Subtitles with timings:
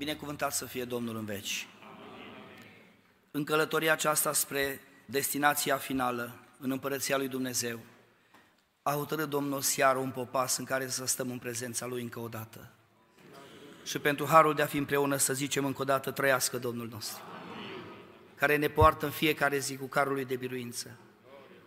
[0.00, 1.66] Binecuvântat să fie Domnul în veci.
[3.30, 7.80] În călătoria aceasta spre destinația finală, în Împărăția lui Dumnezeu,
[8.82, 12.28] a hotărât Domnul seară un popas în care să stăm în prezența Lui încă o
[12.28, 12.70] dată.
[13.84, 17.22] Și pentru harul de a fi împreună să zicem încă o dată, trăiască Domnul nostru,
[18.34, 20.96] care ne poartă în fiecare zi cu carul lui de biruință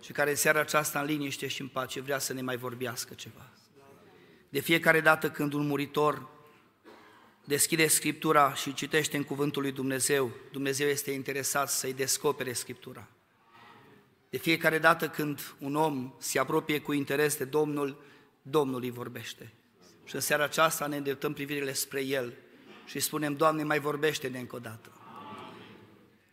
[0.02, 3.13] și care în seara aceasta în liniște și în pace vrea să ne mai vorbească
[3.13, 3.47] ceva.
[4.50, 6.31] De fiecare dată când un muritor
[7.43, 13.07] deschide Scriptura și citește în Cuvântul lui Dumnezeu, Dumnezeu este interesat să-i descopere Scriptura.
[14.29, 18.03] De fiecare dată când un om se apropie cu interes de Domnul,
[18.41, 19.53] Domnul îi vorbește.
[20.05, 22.34] Și în seara aceasta ne îndreptăm privirile spre El
[22.85, 24.91] și spunem, Doamne, mai vorbește-ne încă o dată.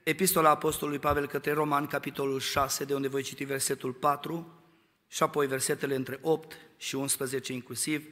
[0.03, 4.63] Epistola Apostolului Pavel către Roman, capitolul 6, de unde voi citi versetul 4
[5.09, 8.07] și apoi versetele între 8 și 11 inclusiv,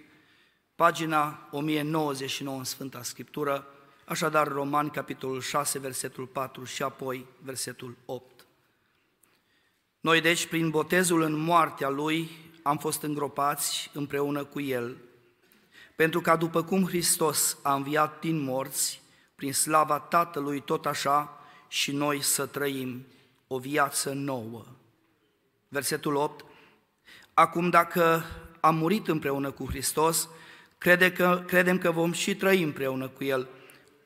[0.79, 3.67] pagina 1099 în Sfânta Scriptură,
[4.05, 8.47] așadar Roman, capitolul 6, versetul 4 și apoi versetul 8.
[10.01, 12.31] Noi deci, prin botezul în moartea Lui,
[12.62, 14.97] am fost îngropați împreună cu El,
[15.97, 19.03] pentru ca după cum Hristos a înviat din morți,
[19.35, 23.07] prin slava Tatălui, tot așa și noi să trăim
[23.47, 24.65] o viață nouă.
[25.69, 26.45] Versetul 8.
[27.35, 28.25] Acum dacă
[28.61, 30.29] am murit împreună cu Hristos,
[30.79, 33.48] crede că, credem că vom și trăi împreună cu El,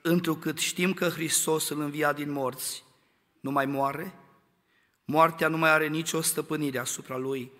[0.02, 2.84] întrucât știm că Hristos îl învia din morți,
[3.40, 4.14] nu mai moare,
[5.04, 7.52] moartea nu mai are nicio stăpânire asupra Lui,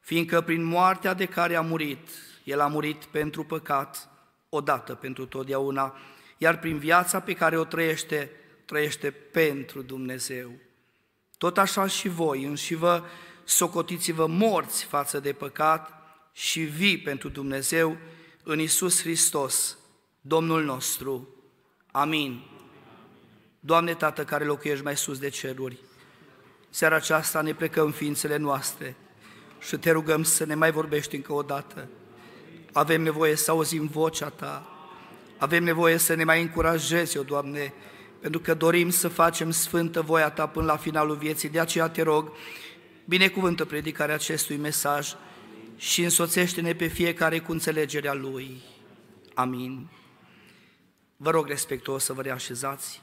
[0.00, 2.08] fiindcă prin moartea de care a murit,
[2.44, 4.08] El a murit pentru păcat,
[4.48, 5.96] odată pentru totdeauna,
[6.38, 8.30] iar prin viața pe care o trăiește,
[8.64, 10.50] trăiește pentru Dumnezeu.
[11.38, 13.02] Tot așa și voi înși vă
[13.44, 15.92] socotiți-vă morți față de păcat
[16.32, 17.96] și vii pentru Dumnezeu,
[18.52, 19.78] în Isus Hristos,
[20.20, 21.28] Domnul nostru.
[21.90, 22.42] Amin.
[23.60, 25.78] Doamne Tată care locuiești mai sus de ceruri,
[26.70, 28.96] seara aceasta ne plecăm ființele noastre
[29.58, 31.88] și te rugăm să ne mai vorbești încă o dată.
[32.72, 34.66] Avem nevoie să auzim vocea Ta,
[35.38, 37.72] avem nevoie să ne mai încurajezi, o Doamne,
[38.20, 41.48] pentru că dorim să facem sfântă voia Ta până la finalul vieții.
[41.48, 42.32] De aceea te rog,
[43.04, 45.14] binecuvântă predicarea acestui mesaj,
[45.80, 48.60] și însoțește-ne pe fiecare cu înțelegerea Lui.
[49.34, 49.88] Amin.
[51.16, 53.02] Vă rog respectuos să vă reașezați.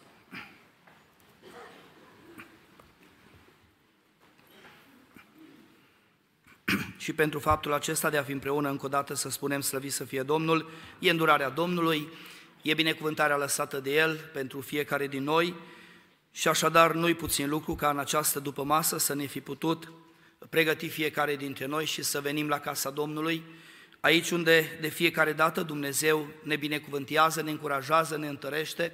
[6.98, 10.04] și pentru faptul acesta de a fi împreună încă o dată să spunem slăvit să
[10.04, 12.08] fie Domnul, e îndurarea Domnului,
[12.62, 15.56] e binecuvântarea lăsată de El pentru fiecare din noi
[16.32, 19.92] și așadar nu-i puțin lucru ca în această după masă să ne fi putut
[20.50, 23.44] pregăti fiecare dintre noi și să venim la casa Domnului,
[24.00, 28.94] aici unde de fiecare dată Dumnezeu ne binecuvântează, ne încurajează, ne întărește.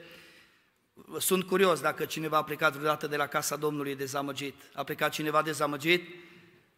[1.19, 4.55] Sunt curios dacă cineva a plecat vreodată de la casa Domnului dezamăgit.
[4.73, 6.07] A plecat cineva dezamăgit?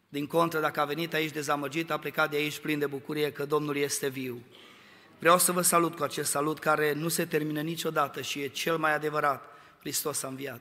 [0.08, 3.44] Din contră, dacă a venit aici dezamăgit, a plecat de aici plin de bucurie că
[3.44, 4.42] Domnul este viu.
[5.18, 8.76] Vreau să vă salut cu acest salut care nu se termină niciodată și e cel
[8.76, 9.44] mai adevărat.
[9.80, 10.60] Hristos a înviat.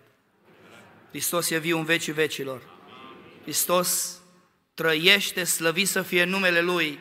[1.09, 2.74] Hristos e viu în vecii vecilor.
[3.45, 4.21] Hristos
[4.73, 6.99] trăiește, slăvit să fie numele Lui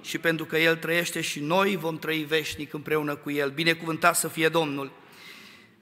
[0.00, 3.50] și pentru că El trăiește și noi vom trăi veșnic împreună cu El.
[3.50, 4.92] Binecuvântat să fie Domnul!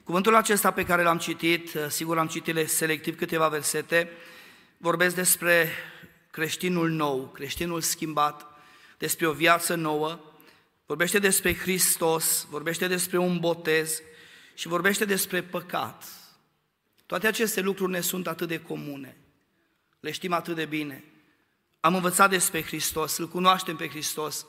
[0.03, 4.09] Cuvântul acesta pe care l-am citit, sigur am citit selectiv câteva versete,
[4.77, 5.69] vorbesc despre
[6.31, 8.45] creștinul nou, creștinul schimbat,
[8.97, 10.19] despre o viață nouă,
[10.85, 14.01] vorbește despre Hristos, vorbește despre un botez
[14.53, 16.03] și vorbește despre păcat.
[17.05, 19.17] Toate aceste lucruri ne sunt atât de comune
[20.07, 21.03] le știm atât de bine.
[21.79, 24.45] Am învățat despre Hristos, îl cunoaștem pe Hristos.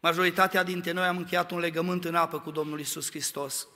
[0.00, 3.66] Majoritatea dintre noi am încheiat un legământ în apă cu Domnul Isus Hristos.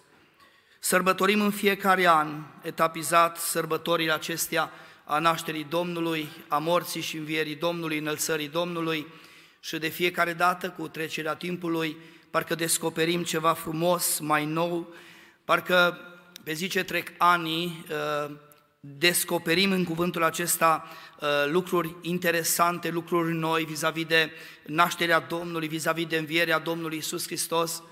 [0.78, 4.70] Sărbătorim în fiecare an, etapizat, sărbătorile acestea
[5.04, 9.06] a nașterii Domnului, a morții și învierii Domnului, înălțării Domnului
[9.60, 11.96] și de fiecare dată cu trecerea timpului,
[12.30, 14.94] parcă descoperim ceva frumos, mai nou,
[15.44, 15.98] parcă
[16.44, 18.36] pe zi ce trec anii, uh,
[18.98, 20.88] descoperim în cuvântul acesta
[21.20, 24.30] uh, lucruri interesante, lucruri noi vis-a-vis de
[24.66, 27.82] nașterea Domnului, vis-a-vis de învierea Domnului Isus Hristos.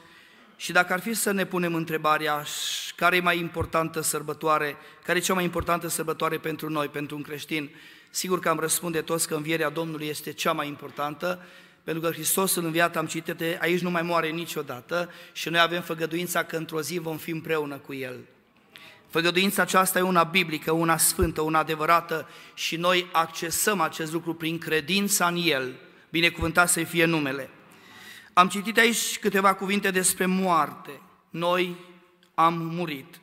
[0.57, 2.45] Și dacă ar fi să ne punem întrebarea
[2.97, 7.23] care e mai importantă sărbătoare, care e cea mai importantă sărbătoare pentru noi, pentru un
[7.23, 7.71] creștin,
[8.11, 11.43] sigur că am răspunde toți că învierea Domnului este cea mai importantă,
[11.85, 15.83] pentru că Hristos în înviat am citit, aici nu mai moare niciodată și noi avem
[15.83, 18.17] făgăduința că într-o zi vom fi împreună cu El.
[19.15, 24.59] Făgăduința aceasta e una biblică, una sfântă, una adevărată și noi accesăm acest lucru prin
[24.59, 25.75] credința în El,
[26.11, 27.51] binecuvântat să fie numele.
[28.33, 31.01] Am citit aici câteva cuvinte despre moarte.
[31.31, 31.77] Noi
[32.35, 33.21] am murit.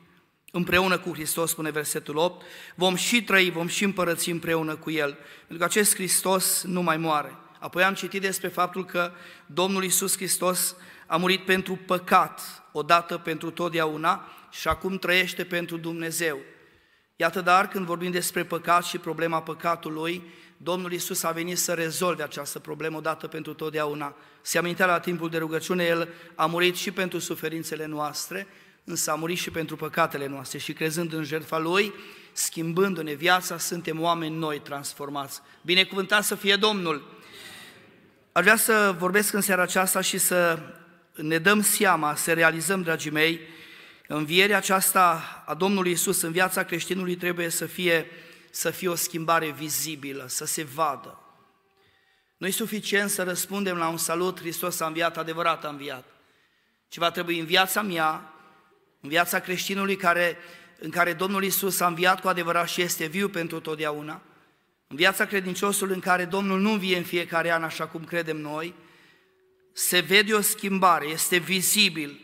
[0.52, 2.44] Împreună cu Hristos, spune versetul 8,
[2.74, 6.96] vom și trăi, vom și împărăți împreună cu El, pentru că acest Hristos nu mai
[6.96, 7.36] moare.
[7.58, 9.12] Apoi am citit despre faptul că
[9.46, 16.38] Domnul Isus Hristos a murit pentru păcat, odată pentru totdeauna, și acum trăiește pentru Dumnezeu.
[17.16, 20.22] Iată dar, când vorbim despre păcat și problema păcatului,
[20.56, 24.16] Domnul Isus a venit să rezolve această problemă odată pentru totdeauna.
[24.42, 28.46] Se amintea la timpul de rugăciune, El a murit și pentru suferințele noastre,
[28.84, 31.92] însă a murit și pentru păcatele noastre și crezând în jertfa Lui,
[32.32, 35.40] schimbându-ne viața, suntem oameni noi transformați.
[35.62, 37.20] Binecuvântat să fie Domnul!
[38.32, 40.58] Aș vrea să vorbesc în seara aceasta și să
[41.12, 43.40] ne dăm seama, să realizăm, dragii mei,
[44.14, 48.06] învierea aceasta a Domnului Isus în viața creștinului trebuie să fie,
[48.50, 51.18] să fie o schimbare vizibilă, să se vadă.
[52.36, 56.04] Nu e suficient să răspundem la un salut, Hristos a înviat, adevărat a înviat.
[56.88, 58.32] Ce va trebui în viața mea,
[59.00, 60.36] în viața creștinului care,
[60.78, 64.22] în care Domnul Isus a înviat cu adevărat și este viu pentru totdeauna,
[64.86, 68.74] în viața credinciosului în care Domnul nu vie în fiecare an așa cum credem noi,
[69.72, 72.20] se vede o schimbare, este vizibil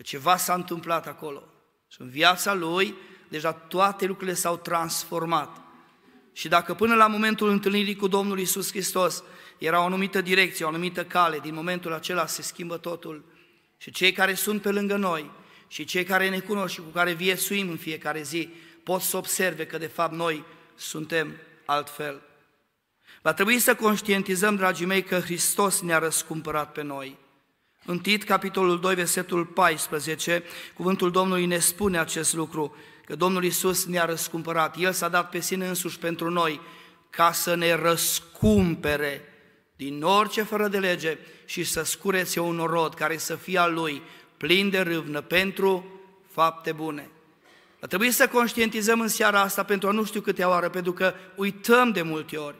[0.00, 1.42] că ceva s-a întâmplat acolo.
[1.88, 2.94] Și în viața lui,
[3.28, 5.56] deja toate lucrurile s-au transformat.
[6.32, 9.22] Și dacă până la momentul întâlnirii cu Domnul Isus Hristos
[9.58, 13.24] era o anumită direcție, o anumită cale, din momentul acela se schimbă totul.
[13.76, 15.30] Și cei care sunt pe lângă noi
[15.68, 18.48] și cei care ne cunosc și cu care viețuim în fiecare zi
[18.82, 20.44] pot să observe că de fapt noi
[20.74, 22.22] suntem altfel.
[23.22, 27.18] Va trebui să conștientizăm, dragii mei, că Hristos ne-a răscumpărat pe noi.
[27.84, 30.42] În Tit, capitolul 2, versetul 14,
[30.74, 34.76] cuvântul Domnului ne spune acest lucru, că Domnul Isus ne-a răscumpărat.
[34.78, 36.60] El s-a dat pe sine însuși pentru noi,
[37.10, 39.24] ca să ne răscumpere
[39.76, 44.02] din orice fără de lege și să scurețe un rod care să fie al Lui,
[44.36, 45.84] plin de râvnă pentru
[46.30, 47.10] fapte bune.
[47.80, 51.14] A trebuit să conștientizăm în seara asta pentru a nu știu câte oară, pentru că
[51.36, 52.56] uităm de multe ori.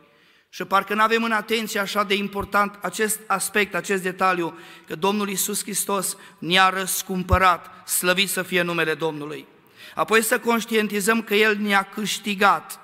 [0.53, 5.29] Și parcă nu avem în atenție așa de important acest aspect, acest detaliu, că Domnul
[5.29, 9.47] Isus Hristos ne-a răscumpărat, slăvit să fie numele Domnului.
[9.95, 12.81] Apoi să conștientizăm că El ne-a câștigat.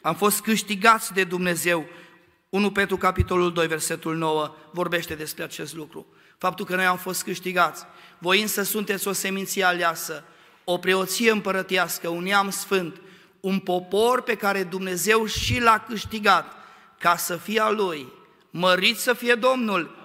[0.00, 1.86] Am fost câștigați de Dumnezeu.
[2.48, 6.06] 1 Petru, capitolul 2, versetul 9, vorbește despre acest lucru.
[6.38, 7.84] Faptul că noi am fost câștigați.
[8.18, 10.24] Voi însă sunteți o seminție aleasă,
[10.64, 13.00] o preoție împărătească, un neam sfânt,
[13.40, 16.61] un popor pe care Dumnezeu și l-a câștigat
[17.02, 18.12] ca să fie al Lui.
[18.50, 19.96] Mărit să fie Domnul.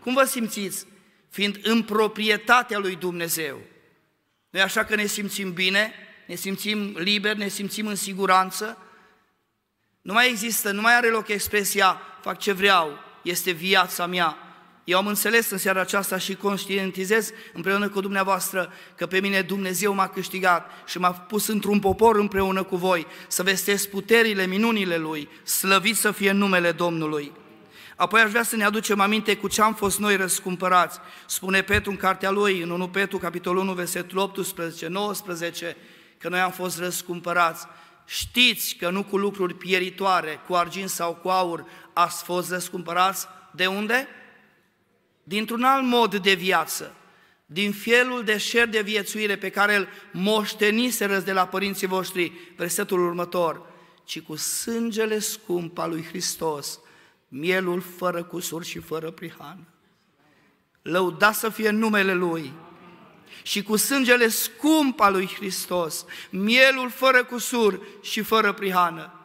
[0.00, 0.86] Cum vă simțiți?
[1.28, 3.58] Fiind în proprietatea lui Dumnezeu.
[4.50, 5.92] Noi așa că ne simțim bine,
[6.26, 8.78] ne simțim liberi, ne simțim în siguranță.
[10.02, 14.36] Nu mai există, nu mai are loc expresia, fac ce vreau, este viața mea,
[14.90, 19.94] eu am înțeles în seara aceasta și conștientizez împreună cu dumneavoastră că pe mine Dumnezeu
[19.94, 25.28] m-a câștigat și m-a pus într-un popor împreună cu voi să vestesc puterile, minunile Lui,
[25.44, 27.32] slăvit să fie numele Domnului.
[27.96, 30.98] Apoi aș vrea să ne aducem aminte cu ce am fost noi răscumpărați.
[31.26, 35.76] Spune Petru în cartea lui, în 1 Petru, capitolul 1, versetul 18, 19,
[36.18, 37.66] că noi am fost răscumpărați.
[38.06, 43.26] Știți că nu cu lucruri pieritoare, cu argint sau cu aur, ați fost răscumpărați.
[43.50, 44.08] De unde?
[45.30, 46.94] Dintr-un alt mod de viață,
[47.46, 53.06] din felul de șer de viețuire pe care îl moșteniserăți de la părinții voștri, versetul
[53.06, 53.62] următor,
[54.04, 56.80] ci cu sângele scump al lui Hristos,
[57.28, 59.66] mielul fără cusur și fără prihană.
[60.82, 62.52] Lăuda să fie numele Lui
[63.42, 69.19] și cu sângele scump al lui Hristos, mielul fără cusur și fără prihană.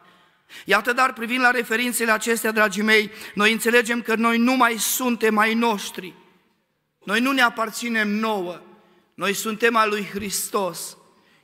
[0.64, 5.34] Iată dar, privind la referințele acestea, dragii mei, noi înțelegem că noi nu mai suntem
[5.34, 6.14] mai noștri.
[7.04, 8.60] Noi nu ne aparținem nouă,
[9.14, 10.96] noi suntem al lui Hristos.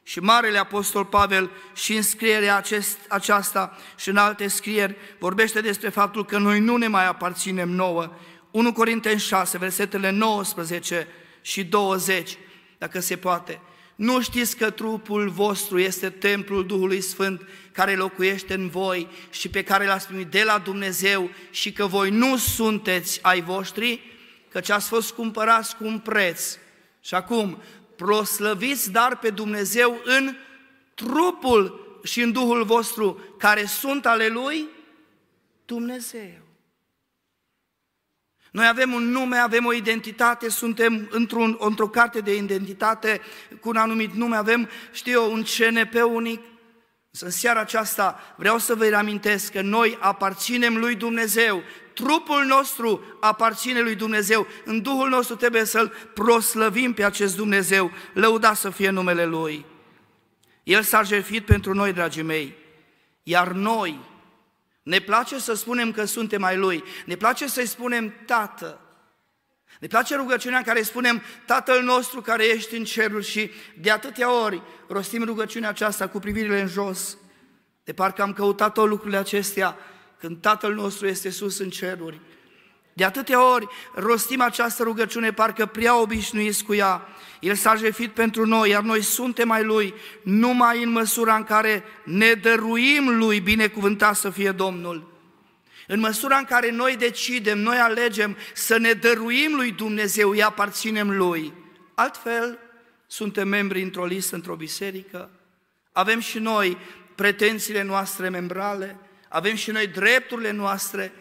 [0.04, 5.88] Și Marele Apostol Pavel și în scrierea acest, aceasta și în alte scrieri vorbește despre
[5.88, 8.12] faptul că noi nu ne mai aparținem nouă.
[8.50, 11.08] 1 Corinteni 6, versetele 19
[11.40, 12.38] și 20,
[12.78, 13.60] dacă se poate.
[13.94, 19.62] Nu știți că trupul vostru este templul Duhului Sfânt care locuiește în voi și pe
[19.62, 24.00] care l-ați primit de la Dumnezeu și că voi nu sunteți ai voștri,
[24.48, 26.56] căci ați fost cumpărați cu un preț.
[27.00, 27.62] Și acum,
[27.96, 30.36] proslăviți dar pe Dumnezeu în
[30.94, 34.68] trupul și în Duhul vostru care sunt ale Lui
[35.64, 36.41] Dumnezeu.
[38.52, 43.20] Noi avem un nume, avem o identitate, suntem într-un, într-o carte de identitate
[43.60, 46.40] cu un anumit nume, avem, știu eu, un CNP unic,
[47.12, 51.62] Însă în seara aceasta vreau să vă reamintesc că noi aparținem lui Dumnezeu.
[51.94, 54.46] Trupul nostru aparține lui Dumnezeu.
[54.64, 57.90] În Duhul nostru trebuie să-L proslăvim pe acest Dumnezeu.
[58.12, 59.64] Lăuda să fie numele Lui.
[60.62, 62.54] El s-a jertfit pentru noi, dragii mei.
[63.22, 63.98] Iar noi,
[64.82, 66.84] ne place să spunem că suntem ai Lui.
[67.06, 68.80] Ne place să-i spunem Tată.
[69.80, 74.42] Ne place rugăciunea în care spunem Tatăl nostru care ești în cerul și de atâtea
[74.42, 77.16] ori rostim rugăciunea aceasta cu privirile în jos.
[77.84, 79.76] De parcă am căutat tot lucrurile acestea
[80.18, 82.20] când Tatăl nostru este sus în ceruri.
[82.92, 87.08] De atâtea ori rostim această rugăciune, parcă prea obișnuiți cu ea.
[87.42, 91.84] El s-a jefit pentru noi, iar noi suntem ai Lui, numai în măsura în care
[92.04, 95.12] ne dăruim Lui, binecuvântat să fie Domnul.
[95.86, 101.16] În măsura în care noi decidem, noi alegem să ne dăruim lui Dumnezeu, îi aparținem
[101.16, 101.52] lui.
[101.94, 102.58] Altfel,
[103.06, 105.30] suntem membri într-o listă, într-o biserică,
[105.92, 106.76] avem și noi
[107.14, 108.96] pretențiile noastre membrale,
[109.28, 111.12] avem și noi drepturile noastre,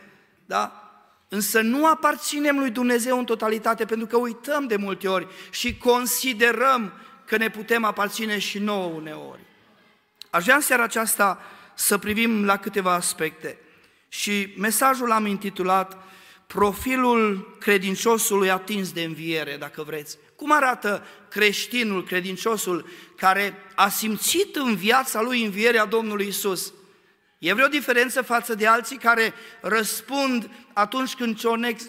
[0.46, 0.91] da?
[1.34, 6.94] Însă nu aparținem lui Dumnezeu în totalitate, pentru că uităm de multe ori și considerăm
[7.26, 9.42] că ne putem aparține și nouă uneori.
[10.30, 11.42] Aș vrea în seara aceasta
[11.74, 13.58] să privim la câteva aspecte.
[14.08, 15.98] Și mesajul am intitulat
[16.48, 20.18] Profilul credinciosului atins de înviere, dacă vreți.
[20.36, 26.74] Cum arată creștinul, credinciosul, care a simțit în viața lui învierea Domnului Isus?
[27.42, 31.40] E vreo diferență față de alții care răspund atunci când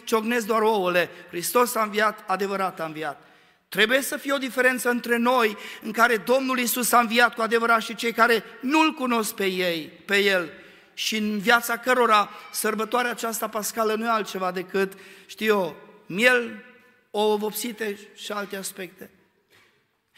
[0.04, 3.28] ciognesc doar ouăle, Hristos a înviat, adevărat a înviat.
[3.68, 7.82] Trebuie să fie o diferență între noi, în care Domnul Isus a înviat cu adevărat
[7.82, 10.50] și cei care nu-L cunosc pe ei, pe El,
[10.94, 14.92] și în viața cărora sărbătoarea aceasta pascală nu e altceva decât,
[15.26, 16.64] știu eu, miel,
[17.10, 19.10] ouă vopsite și alte aspecte.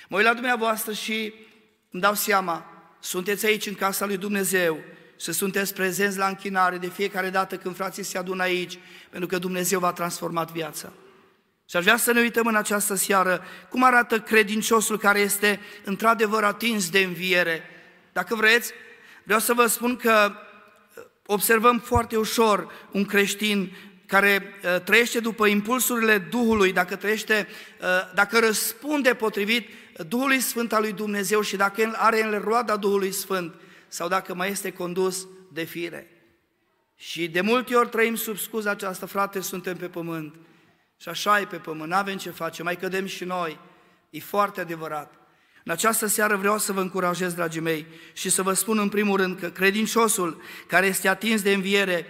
[0.09, 1.35] Mă uit la dumneavoastră și
[1.91, 2.67] îmi dau seama,
[3.00, 4.79] sunteți aici în casa lui Dumnezeu
[5.21, 8.78] și sunteți prezenți la închinare de fiecare dată când frații se adună aici,
[9.11, 10.92] pentru că Dumnezeu v-a transformat viața.
[11.68, 16.44] Și aș vrea să ne uităm în această seară cum arată credinciosul care este într-adevăr
[16.44, 17.62] atins de înviere.
[18.12, 18.73] Dacă vreți,
[19.23, 20.33] vreau să vă spun că
[21.26, 27.49] observăm foarte ușor un creștin care uh, trăiește după impulsurile Duhului, dacă trăiește,
[27.80, 29.68] uh, dacă răspunde potrivit
[30.09, 33.54] Duhului Sfânt al lui Dumnezeu și dacă are în roada Duhului Sfânt
[33.95, 36.11] sau dacă mai este condus de fire.
[36.97, 40.35] Și de multe ori trăim sub scuza aceasta, frate, suntem pe pământ.
[40.97, 43.59] Și așa e pe pământ, nu avem ce face, mai cădem și noi.
[44.11, 45.15] E foarte adevărat.
[45.65, 49.17] În această seară vreau să vă încurajez, dragii mei, și să vă spun în primul
[49.17, 52.07] rând că credinciosul care este atins de înviere,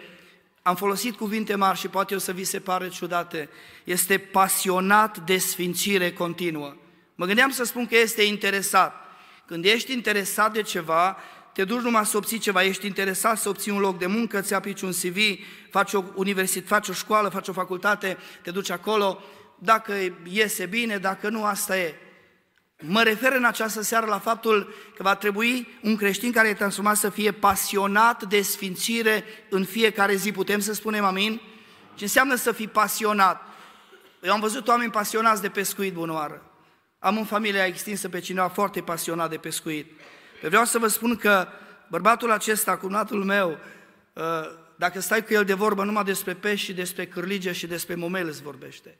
[0.62, 3.48] am folosit cuvinte mari și poate o să vi se pare ciudate,
[3.84, 6.74] este pasionat de sfințire continuă.
[7.14, 8.94] Mă gândeam să spun că este interesat.
[9.46, 11.16] Când ești interesat de ceva,
[11.54, 14.54] te duci numai să obții ceva, ești interesat să obții un loc de muncă, ți
[14.54, 15.16] aplici un CV,
[15.70, 19.22] faci o universitate, faci o școală, faci o facultate, te duci acolo,
[19.58, 19.92] dacă
[20.22, 21.94] iese bine, dacă nu, asta e.
[22.80, 26.96] Mă refer în această seară la faptul că va trebui un creștin care e transformat
[26.96, 30.32] să fie pasionat de sfințire în fiecare zi.
[30.32, 31.40] Putem să spunem amin?
[31.94, 33.42] Ce înseamnă să fii pasionat?
[34.22, 36.42] Eu am văzut oameni pasionați de pescuit bunoară.
[36.98, 40.00] Am în familia extinsă pe cineva foarte pasionat de pescuit.
[40.44, 41.48] Pe vreau să vă spun că
[41.88, 43.58] bărbatul acesta, cumnatul meu,
[44.16, 44.46] ă,
[44.76, 48.28] dacă stai cu el de vorbă numai despre pești și despre cârlige și despre momele
[48.28, 48.98] îți vorbește.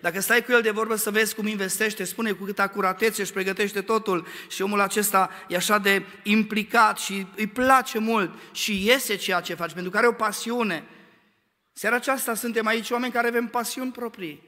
[0.00, 3.32] Dacă stai cu el de vorbă să vezi cum investește, spune cu câtă acuratețe își
[3.32, 9.16] pregătește totul și omul acesta e așa de implicat și îi place mult și iese
[9.16, 10.84] ceea ce face, pentru că are o pasiune.
[11.72, 14.42] Seara aceasta suntem aici oameni care avem pasiuni proprii.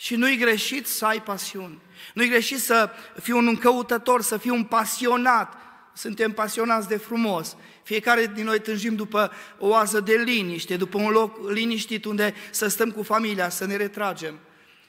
[0.00, 1.80] Și nu-i greșit să ai pasiuni.
[2.14, 2.90] Nu-i greșit să
[3.22, 5.54] fii un căutător, să fii un pasionat.
[5.94, 7.56] Suntem pasionați de frumos.
[7.82, 12.68] Fiecare din noi tânjim după o oază de liniște, după un loc liniștit unde să
[12.68, 14.38] stăm cu familia, să ne retragem.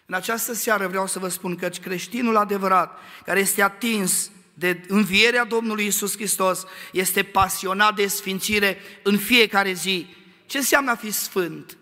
[0.06, 5.46] În această seară vreau să vă spun că creștinul adevărat, care este atins de învierea
[5.46, 10.08] Domnului Isus Hristos, este pasionat de sfințire în fiecare zi.
[10.46, 11.78] Ce înseamnă a fi sfânt?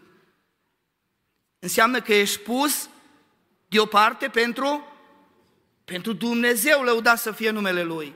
[1.59, 2.89] Înseamnă că ești pus
[3.69, 4.97] deoparte pentru,
[5.85, 8.13] pentru Dumnezeu, lăudat să fie numele Lui.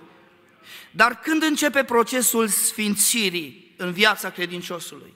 [0.91, 5.13] Dar când începe procesul sfințirii în viața credinciosului?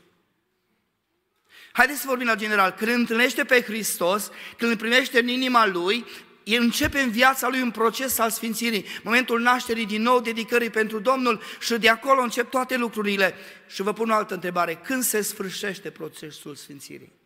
[1.72, 2.72] Haideți să vorbim la general.
[2.72, 6.06] Când întâlnește pe Hristos, când îl primește în inima Lui,
[6.44, 11.00] el începe în viața lui un proces al sfințirii, momentul nașterii din nou, dedicării pentru
[11.00, 13.36] Domnul și de acolo încep toate lucrurile.
[13.68, 14.76] Și vă pun o altă întrebare.
[14.76, 17.17] Când se sfârșește procesul sfințirii?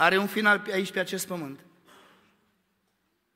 [0.00, 1.60] Are un final aici pe acest pământ.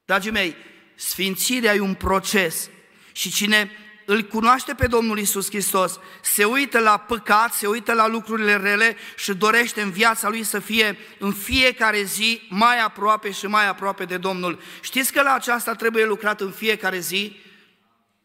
[0.05, 0.57] Dragii mei,
[0.95, 2.71] sfințirea e un proces
[3.13, 3.71] și cine
[4.07, 8.97] îl cunoaște pe Domnul Isus Hristos, se uită la păcat, se uită la lucrurile rele
[9.17, 14.05] și dorește în viața lui să fie în fiecare zi mai aproape și mai aproape
[14.05, 14.61] de Domnul.
[14.81, 17.37] Știți că la aceasta trebuie lucrat în fiecare zi?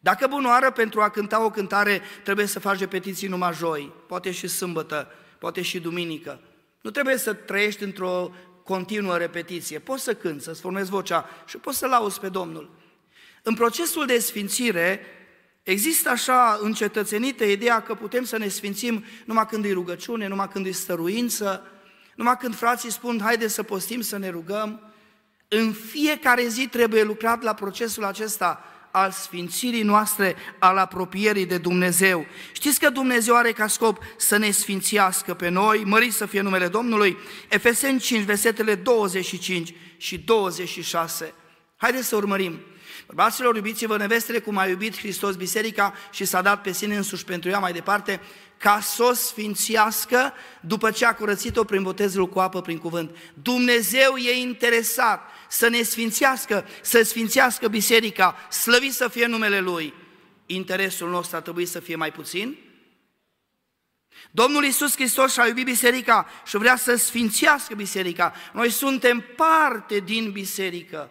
[0.00, 4.48] Dacă bunoară pentru a cânta o cântare trebuie să faci repetiții numai joi, poate și
[4.48, 6.40] sâmbătă, poate și duminică.
[6.80, 8.30] Nu trebuie să trăiești într-o
[8.64, 9.78] continuă repetiție.
[9.78, 12.70] Poți să cânți, să-ți formezi vocea și poți să lauzi pe Domnul.
[13.42, 15.00] În procesul de sfințire
[15.62, 20.66] există așa încetățenită ideea că putem să ne sfințim numai când e rugăciune, numai când
[20.66, 21.66] e stăruință,
[22.14, 24.92] numai când frații spun haide să postim, să ne rugăm.
[25.48, 32.26] În fiecare zi trebuie lucrat la procesul acesta al sfințirii noastre, al apropierii de Dumnezeu.
[32.52, 36.68] Știți că Dumnezeu are ca scop să ne sfințească pe noi, mări să fie numele
[36.68, 37.16] Domnului?
[37.48, 41.34] Efeseni 5, versetele 25 și 26.
[41.76, 42.60] Haideți să urmărim.
[43.06, 47.50] Bărbaților, iubiți-vă nevestele cum a iubit Hristos biserica și s-a dat pe sine însuși pentru
[47.50, 48.20] ea mai departe,
[48.56, 53.16] ca să o sfințească după ce a curățit-o prin botezul cu apă prin cuvânt.
[53.42, 59.94] Dumnezeu e interesat să ne sfințească, să sfințească biserica, slăvit să fie numele Lui.
[60.46, 62.56] Interesul nostru ar trebui să fie mai puțin?
[64.30, 68.34] Domnul Iisus Hristos și-a iubit biserica și vrea să sfințească biserica.
[68.52, 71.10] Noi suntem parte din biserică.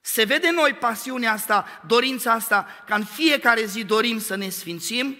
[0.00, 5.16] Se vede noi pasiunea asta, dorința asta, ca în fiecare zi dorim să ne sfințim?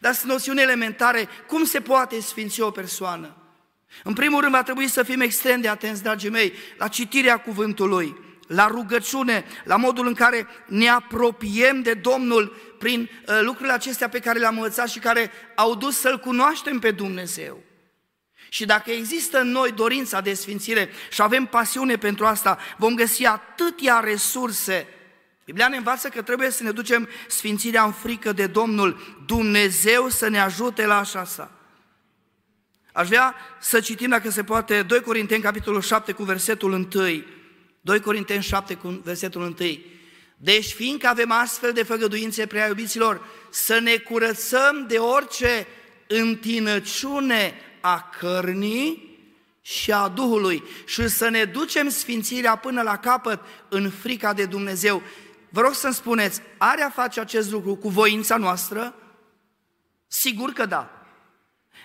[0.00, 3.41] Dar sunt noțiuni elementare, cum se poate sfinți o persoană?
[4.04, 8.16] În primul rând va trebui să fim extrem de atenți, dragii mei, la citirea cuvântului,
[8.46, 14.18] la rugăciune, la modul în care ne apropiem de Domnul prin uh, lucrurile acestea pe
[14.18, 17.62] care le-am învățat și care au dus să-L cunoaștem pe Dumnezeu.
[18.48, 23.26] Și dacă există în noi dorința de sfințire și avem pasiune pentru asta, vom găsi
[23.26, 24.86] atâtea resurse.
[25.44, 30.28] Biblia ne învață că trebuie să ne ducem sfințirea în frică de Domnul, Dumnezeu să
[30.28, 31.61] ne ajute la așa asta.
[32.92, 36.88] Aș vrea să citim, dacă se poate, 2 Corinteni, capitolul 7, cu versetul 1.
[37.80, 39.54] 2 Corinteni 7, cu versetul 1.
[40.36, 45.66] Deci, fiindcă avem astfel de făgăduințe, prea iubiților, să ne curățăm de orice
[46.06, 49.18] întinăciune a cărnii
[49.60, 55.02] și a Duhului și să ne ducem sfințirea până la capăt în frica de Dumnezeu.
[55.48, 58.94] Vă rog să-mi spuneți, are a face acest lucru cu voința noastră?
[60.06, 61.01] Sigur că da.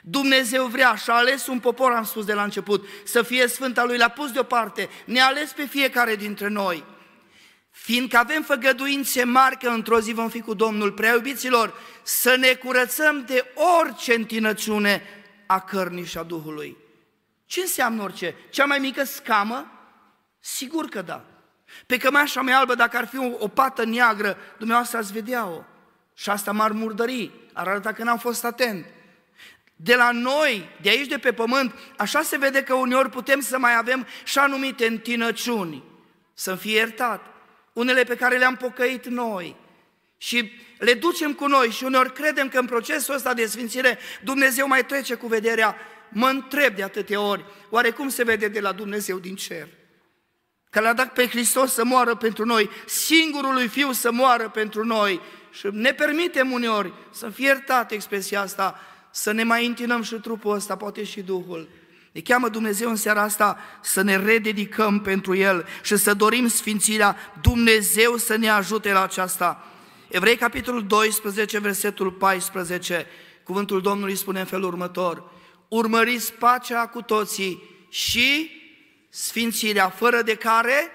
[0.09, 3.83] Dumnezeu vrea și a ales un popor, am spus de la început, să fie Sfânta
[3.83, 6.83] Lui, l-a pus deoparte, ne-a ales pe fiecare dintre noi.
[7.71, 12.53] Fiindcă avem făgăduințe mari că într-o zi vom fi cu Domnul, prea iubiților, să ne
[12.53, 13.45] curățăm de
[13.79, 15.03] orice întinăciune
[15.45, 16.77] a cărnii și a Duhului.
[17.45, 18.35] Ce înseamnă orice?
[18.49, 19.71] Cea mai mică scamă?
[20.39, 21.25] Sigur că da.
[21.85, 25.63] Pe cămașa mea albă, dacă ar fi o, o pată neagră, dumneavoastră ați vedea-o.
[26.13, 28.85] Și asta m-ar murdări, ar arăta că n-am fost atent.
[29.79, 33.57] De la noi, de aici de pe pământ, așa se vede că uneori putem să
[33.57, 35.83] mai avem și anumite întinăciuni,
[36.33, 37.25] să fie iertat.
[37.73, 39.55] Unele pe care le-am pocăit noi
[40.17, 44.67] și le ducem cu noi și uneori credem că în procesul ăsta de sfințire Dumnezeu
[44.67, 45.75] mai trece cu vederea.
[46.09, 49.67] Mă întreb de atâtea ori, oare cum se vede de la Dumnezeu din cer?
[50.69, 55.21] Că l-a dat pe Hristos să moară pentru noi, singurului Fiu să moară pentru noi
[55.51, 58.79] și ne permitem uneori să fie iertat expresia asta,
[59.17, 61.69] să ne mai întinăm și trupul ăsta, poate și Duhul.
[62.11, 67.15] Ne cheamă Dumnezeu în seara asta să ne rededicăm pentru El și să dorim sfințirea,
[67.41, 69.67] Dumnezeu să ne ajute la aceasta.
[70.07, 73.05] Evrei, capitolul 12, versetul 14,
[73.43, 75.23] cuvântul Domnului spune în felul următor,
[75.67, 78.51] urmăriți pacea cu toții și
[79.09, 80.91] sfințirea, fără de care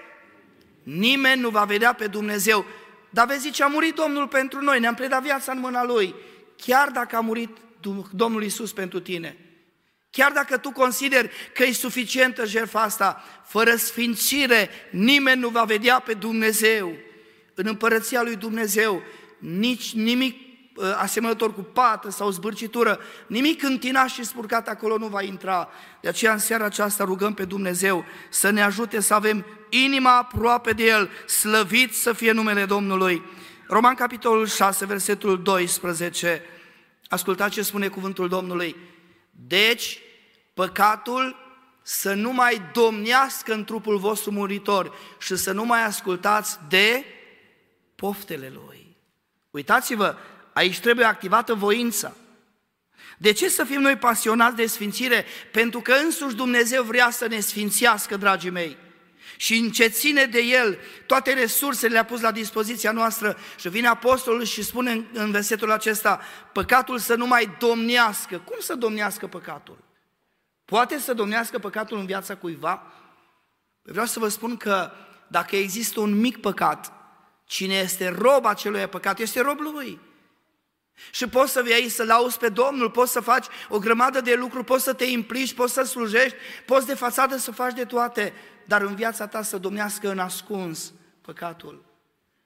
[0.82, 2.64] nimeni nu va vedea pe Dumnezeu.
[3.10, 6.14] Dar vezi ce a murit Domnul pentru noi, ne-am predat viața în mâna Lui,
[6.56, 7.48] chiar dacă a murit
[8.10, 9.36] Domnul Isus pentru tine.
[10.10, 15.98] Chiar dacă tu consideri că e suficientă jertfa asta, fără sfințire, nimeni nu va vedea
[15.98, 16.92] pe Dumnezeu.
[17.54, 19.02] În împărăția lui Dumnezeu,
[19.38, 20.36] nici nimic
[20.78, 25.68] ă, asemănător cu pată sau zbârcitură, nimic întinat și spurcat acolo nu va intra.
[26.00, 30.72] De aceea în seara aceasta rugăm pe Dumnezeu să ne ajute să avem inima aproape
[30.72, 33.22] de El, slăvit să fie numele Domnului.
[33.68, 36.42] Roman capitolul 6, versetul 12.
[37.12, 38.76] Ascultați ce spune cuvântul Domnului.
[39.30, 39.98] Deci,
[40.54, 41.36] păcatul
[41.82, 47.04] să nu mai domnească în trupul vostru muritor și să nu mai ascultați de
[47.94, 48.96] poftele lui.
[49.50, 50.16] Uitați-vă,
[50.52, 52.14] aici trebuie activată voința.
[53.18, 55.24] De ce să fim noi pasionați de sfințire?
[55.50, 58.76] Pentru că însuși Dumnezeu vrea să ne sfințească, dragii mei.
[59.36, 63.86] Și în ce ține de El, toate resursele le-a pus la dispoziția noastră și vine
[63.86, 66.20] apostolul și spune în, în versetul acesta,
[66.52, 68.38] păcatul să nu mai domnească.
[68.38, 69.78] Cum să domnească păcatul?
[70.64, 72.92] Poate să domnească păcatul în viața cuiva?
[73.82, 74.90] Vreau să vă spun că
[75.26, 76.92] dacă există un mic păcat,
[77.44, 80.00] cine este rob acelui păcat, este rob lui.
[81.10, 84.34] Și poți să vii aici să lauzi pe Domnul, poți să faci o grămadă de
[84.34, 88.32] lucruri, poți să te implici, poți să slujești, poți de fațadă să faci de toate,
[88.64, 91.84] dar în viața ta să domnească în ascuns păcatul.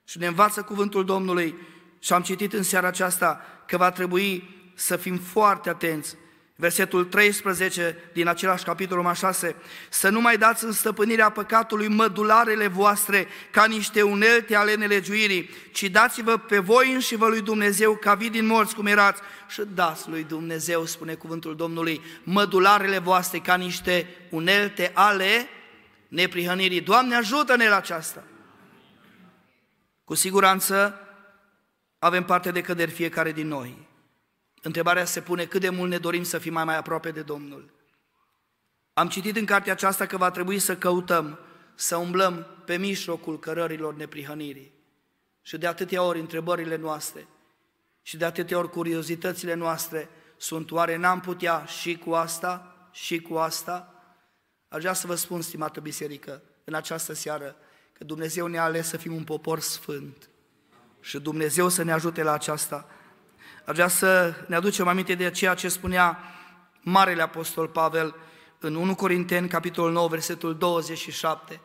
[0.05, 1.55] Și ne învață cuvântul Domnului
[1.99, 6.17] și am citit în seara aceasta că va trebui să fim foarte atenți
[6.59, 9.57] Versetul 13 din același capitol Roma 6,
[9.89, 15.83] să nu mai dați în stăpânirea păcatului mădularele voastre ca niște unelte ale nelegiuirii, ci
[15.83, 20.09] dați-vă pe voi înși vă lui Dumnezeu ca vii din morți cum erați și dați
[20.09, 25.49] lui Dumnezeu, spune cuvântul Domnului, mădularele voastre ca niște unelte ale
[26.09, 26.81] neprihănirii.
[26.81, 28.23] Doamne ajută-ne la aceasta!
[30.05, 31.01] Cu siguranță
[31.99, 33.86] avem parte de căderi fiecare din noi.
[34.67, 37.71] Întrebarea se pune cât de mult ne dorim să fim mai, mai aproape de Domnul.
[38.93, 41.39] Am citit în cartea aceasta că va trebui să căutăm,
[41.75, 44.73] să umblăm pe mijlocul cărărilor neprihănirii.
[45.43, 47.27] Și de atâtea ori întrebările noastre
[48.03, 53.35] și de atâtea ori curiozitățile noastre sunt oare n-am putea și cu asta și cu
[53.35, 53.95] asta?
[54.69, 57.57] Aș vrea să vă spun, stimată biserică, în această seară,
[57.93, 60.29] că Dumnezeu ne-a ales să fim un popor sfânt
[61.01, 62.89] și Dumnezeu să ne ajute la aceasta.
[63.65, 66.19] Aș vrea să ne aducem aminte de ceea ce spunea
[66.81, 68.15] Marele Apostol Pavel
[68.59, 71.61] în 1 Corinteni, capitolul 9, versetul 27.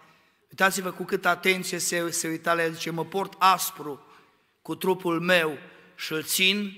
[0.50, 4.06] Uitați-vă cu câtă atenție se, se uita la el, zice, mă port aspru
[4.62, 5.58] cu trupul meu
[5.96, 6.74] și îl țin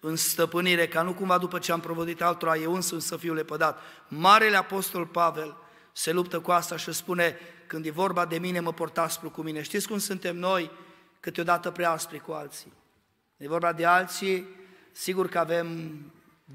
[0.00, 3.80] în stăpânire, ca nu cumva după ce am provodit altora, eu însumi să fiu lepădat.
[4.08, 5.56] Marele Apostol Pavel
[5.92, 9.42] se luptă cu asta și spune, când e vorba de mine, mă port aspru cu
[9.42, 9.62] mine.
[9.62, 10.70] Știți cum suntem noi
[11.20, 12.72] câteodată prea aspri cu alții?
[13.36, 14.46] E vorba de alții,
[14.92, 15.98] sigur că avem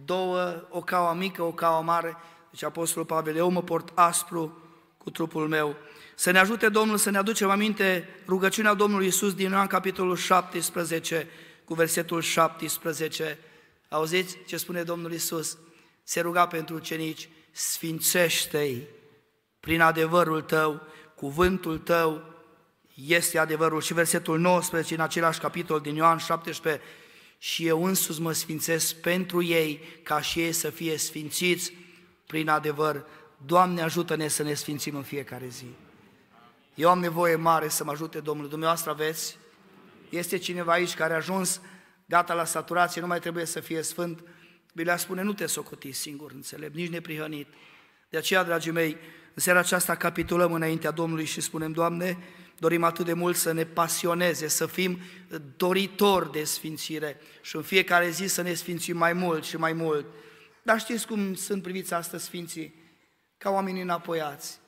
[0.06, 2.18] două, o caua mică, o caua mare,
[2.50, 4.58] deci Apostolul Pavel, eu mă port aspru
[4.98, 5.76] cu trupul meu.
[6.16, 11.28] Să ne ajute Domnul să ne aducem aminte rugăciunea Domnului Isus din Ioan capitolul 17
[11.66, 13.40] cu versetul 17.
[13.90, 15.58] Auziți ce spune Domnul Isus?
[16.04, 18.88] Se ruga pentru ucenici, sfințește-i
[19.60, 20.82] prin adevărul tău,
[21.16, 22.31] cuvântul tău
[23.08, 23.82] este adevărul.
[23.82, 26.84] Și versetul 19 în același capitol din Ioan 17,
[27.38, 31.74] și eu însuți mă sfințesc pentru ei, ca și ei să fie sfințiți
[32.28, 33.06] prin adevăr.
[33.46, 35.66] Doamne, ajută-ne să ne sfințim în fiecare zi.
[36.76, 38.50] Eu am nevoie mare să mă ajute Domnul.
[38.50, 39.38] Dumneavoastră aveți?
[40.10, 41.62] Este cineva aici care a ajuns
[42.06, 44.24] gata la saturație, nu mai trebuie să fie sfânt.
[44.74, 47.48] Biblia spune, nu te socoti singur, înțeleg, nici neprihănit.
[48.10, 48.98] De aceea, dragii mei,
[49.34, 52.18] în seara aceasta capitulăm înaintea Domnului și spunem, Doamne,
[52.58, 55.00] dorim atât de mult să ne pasioneze, să fim
[55.58, 60.06] doritori de sfințire și în fiecare zi să ne sfințim mai mult și mai mult.
[60.62, 62.76] Dar știți cum sunt priviți astăzi sfinții?
[63.38, 64.60] Ca oamenii înapoiați.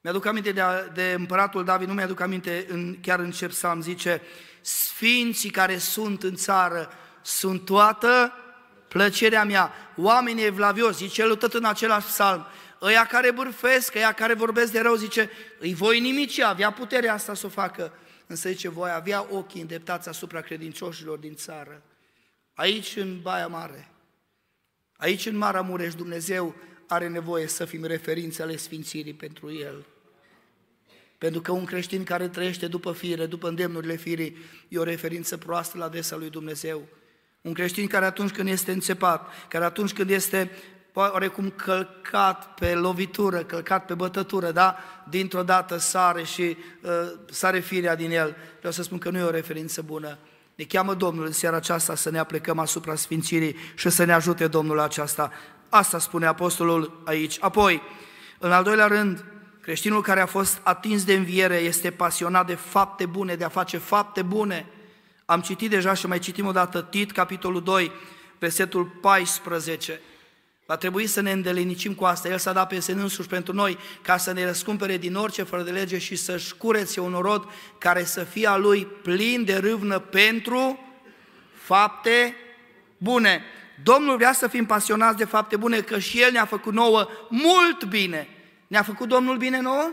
[0.00, 0.62] Mi-aduc aminte de,
[0.94, 4.22] de împăratul David, nu mi-aduc aminte, în, chiar în ce psalm zice,
[4.60, 6.90] Sfinții care sunt în țară
[7.22, 8.32] sunt toată
[8.88, 9.72] plăcerea mea.
[9.96, 12.46] Oamenii evlavioși, zice el tot în același psalm,
[12.82, 17.34] ăia care bârfesc, ăia care vorbesc de rău, zice, îi voi nimici, avea puterea asta
[17.34, 17.92] să o facă.
[18.26, 21.82] Însă zice, voi avea ochii îndeptați asupra credincioșilor din țară.
[22.54, 23.88] Aici, în Baia Mare,
[24.96, 26.54] aici, în Mara Mureș, Dumnezeu
[26.86, 29.86] are nevoie să fim referințe ale Sfințirii pentru El.
[31.18, 34.36] Pentru că un creștin care trăiește după fire, după îndemnurile firii,
[34.68, 36.88] e o referință proastă la adresa lui Dumnezeu.
[37.40, 40.50] Un creștin care atunci când este înțepat, care atunci când este
[41.00, 44.76] oarecum călcat pe lovitură, călcat pe bătătură, da?
[45.08, 46.90] Dintr-o dată sare și uh,
[47.30, 48.36] sare firea din el.
[48.58, 50.18] Vreau să spun că nu e o referință bună.
[50.54, 54.46] Ne cheamă Domnul în seara aceasta să ne aplecăm asupra Sfințirii și să ne ajute
[54.46, 55.32] Domnul aceasta.
[55.68, 57.36] Asta spune Apostolul aici.
[57.40, 57.82] Apoi,
[58.38, 59.24] în al doilea rând,
[59.60, 63.78] creștinul care a fost atins de înviere este pasionat de fapte bune, de a face
[63.78, 64.66] fapte bune.
[65.24, 67.92] Am citit deja și mai citim o dată Tit, capitolul 2,
[68.38, 70.00] versetul 14.
[70.66, 72.28] Va trebui să ne îndelinicim cu asta.
[72.28, 75.62] El s-a dat pe sine însuși pentru noi ca să ne răscumpere din orice fără
[75.62, 77.48] de lege și să-și curețe un rod
[77.78, 80.78] care să fie a lui plin de râvnă pentru
[81.52, 82.34] fapte
[82.98, 83.42] bune.
[83.82, 87.84] Domnul vrea să fim pasionați de fapte bune, că și El ne-a făcut nouă mult
[87.84, 88.28] bine.
[88.66, 89.92] Ne-a făcut Domnul bine nouă?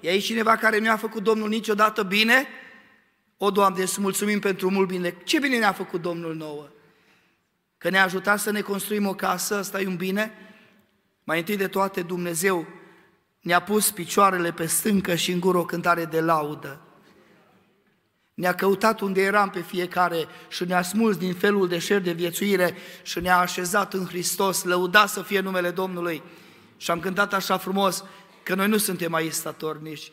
[0.00, 2.46] E aici cineva care nu a făcut Domnul niciodată bine?
[3.36, 5.16] O, Doamne, să mulțumim pentru mult bine.
[5.24, 6.68] Ce bine ne-a făcut Domnul nouă?
[7.84, 10.32] Că ne-a ajutat să ne construim o casă, asta e un bine.
[11.24, 12.66] Mai întâi de toate Dumnezeu
[13.40, 16.80] ne-a pus picioarele pe stâncă și în gură o cântare de laudă.
[18.34, 22.76] Ne-a căutat unde eram pe fiecare și ne-a smuls din felul de șer de viețuire
[23.02, 26.22] și ne-a așezat în Hristos, lăuda să fie numele Domnului.
[26.76, 28.04] Și am cântat așa frumos
[28.42, 30.12] că noi nu suntem aici statornici.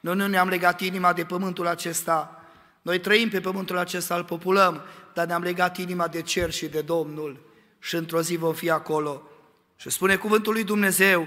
[0.00, 2.44] Noi nu ne-am legat inima de pământul acesta.
[2.82, 4.82] Noi trăim pe pământul acesta, îl populăm,
[5.14, 7.40] dar ne-am legat inima de cer și de Domnul.
[7.78, 9.22] Și într-o zi vom fi acolo.
[9.76, 11.26] Și spune cuvântul lui Dumnezeu,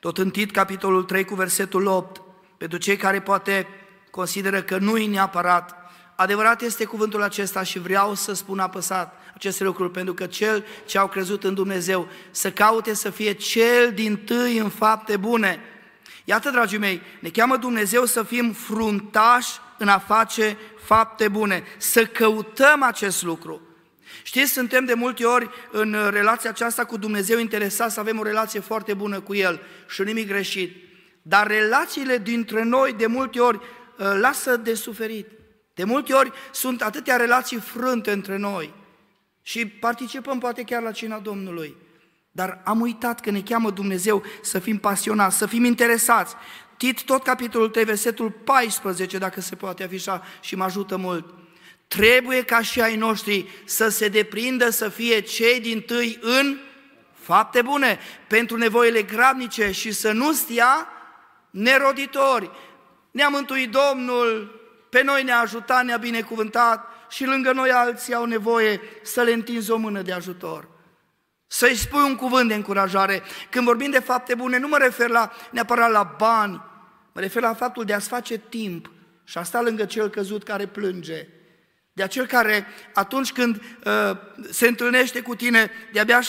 [0.00, 2.22] tot în Tit, capitolul 3, cu versetul 8,
[2.56, 3.66] pentru cei care poate
[4.10, 5.74] consideră că nu e neapărat.
[6.16, 10.98] Adevărat este cuvântul acesta și vreau să spun apăsat aceste lucruri, pentru că cel ce
[10.98, 15.60] au crezut în Dumnezeu să caute să fie cel din tâi în fapte bune.
[16.28, 22.06] Iată, dragii mei, ne cheamă Dumnezeu să fim fruntași în a face fapte bune, să
[22.06, 23.60] căutăm acest lucru.
[24.22, 28.60] Știți, suntem de multe ori în relația aceasta cu Dumnezeu interesați să avem o relație
[28.60, 30.76] foarte bună cu El și nimic greșit.
[31.22, 35.28] Dar relațiile dintre noi de multe ori uh, lasă de suferit.
[35.74, 38.74] De multe ori sunt atâtea relații frânte între noi
[39.42, 41.76] și participăm poate chiar la cina Domnului.
[42.36, 46.34] Dar am uitat că ne cheamă Dumnezeu să fim pasionați, să fim interesați.
[46.76, 51.34] Tit, tot capitolul 3, versetul 14, dacă se poate afișa și mă ajută mult.
[51.88, 56.58] Trebuie ca și ai noștri să se deprindă să fie cei din tâi în
[57.12, 60.88] fapte bune, pentru nevoile grabnice și să nu stia
[61.50, 62.50] neroditori.
[63.10, 68.80] Ne-a mântuit Domnul, pe noi ne-a ajutat, ne-a binecuvântat și lângă noi alții au nevoie
[69.02, 70.74] să le întinzi o mână de ajutor.
[71.46, 73.22] Să-i spui un cuvânt de încurajare.
[73.50, 76.62] Când vorbim de fapte bune, nu mă refer la, neapărat la bani,
[77.12, 78.90] mă refer la faptul de a-ți face timp
[79.24, 81.28] și a sta lângă cel căzut care plânge,
[81.92, 84.16] de acel care atunci când uh,
[84.50, 86.20] se întâlnește cu tine, de-abia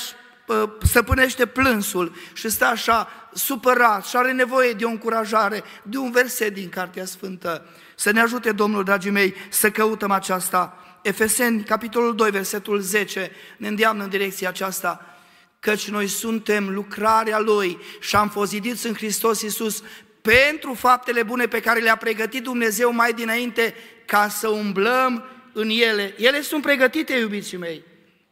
[0.48, 6.12] uh, stăpânește plânsul și stă așa supărat și are nevoie de o încurajare, de un
[6.12, 7.66] verset din Cartea Sfântă.
[7.96, 10.87] Să ne ajute Domnul, dragii mei, să căutăm aceasta.
[11.08, 15.18] Efeseni, capitolul 2, versetul 10, ne îndeamnă în direcția aceasta,
[15.60, 19.84] căci noi suntem lucrarea Lui și am fost zidiți în Hristos Iisus
[20.22, 26.14] pentru faptele bune pe care le-a pregătit Dumnezeu mai dinainte ca să umblăm în ele.
[26.18, 27.84] Ele sunt pregătite, iubiții mei.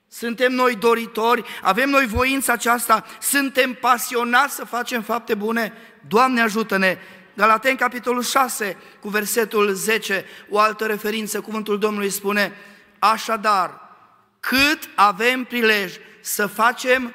[0.10, 5.74] Suntem noi doritori, avem noi voința aceasta, suntem pasionați să facem fapte bune.
[6.08, 6.98] Doamne ajută-ne!
[7.36, 12.54] Galaten, capitolul 6, cu versetul 10, o altă referință, cuvântul Domnului spune,
[13.00, 13.82] Așadar,
[14.40, 17.14] cât avem prilej să facem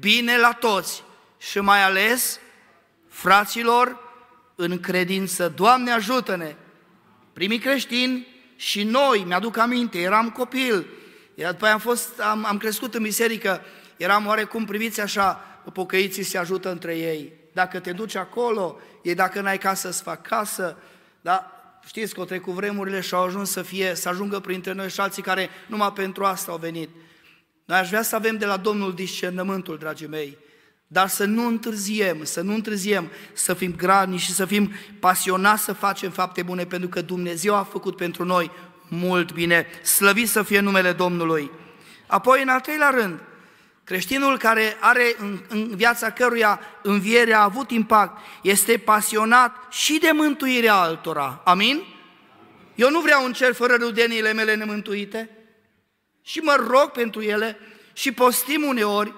[0.00, 1.02] bine la toți
[1.38, 2.40] și mai ales
[3.08, 3.98] fraților
[4.54, 5.52] în credință.
[5.56, 6.54] Doamne ajută-ne!
[7.32, 10.86] Primii creștini și noi, mi-aduc aminte, eram copil,
[11.34, 13.64] iar după aia am, fost, am, am crescut în biserică,
[13.96, 15.32] eram oarecum priviți așa,
[15.72, 17.32] pocăiții se ajută între ei.
[17.52, 20.76] Dacă te duci acolo, e dacă n-ai casă să fac casă,
[21.20, 21.54] da?
[21.86, 25.00] Știți că o trecut vremurile și au ajuns să fie, să ajungă printre noi și
[25.00, 26.90] alții care numai pentru asta au venit.
[27.64, 30.38] Noi aș vrea să avem de la Domnul discernământul, dragii mei,
[30.86, 35.72] dar să nu întârziem, să nu întârziem, să fim grani și să fim pasionați să
[35.72, 38.50] facem fapte bune, pentru că Dumnezeu a făcut pentru noi
[38.88, 39.66] mult bine.
[39.82, 41.50] Slăvit să fie numele Domnului.
[42.06, 43.20] Apoi, în al treilea rând,
[43.90, 50.10] creștinul care are în, în viața căruia învierea a avut impact, este pasionat și de
[50.12, 51.40] mântuirea altora.
[51.44, 51.82] Amin?
[52.74, 55.30] Eu nu vreau un cer fără rudeniile mele nemântuite
[56.22, 57.58] și mă rog pentru ele
[57.92, 59.14] și postim uneori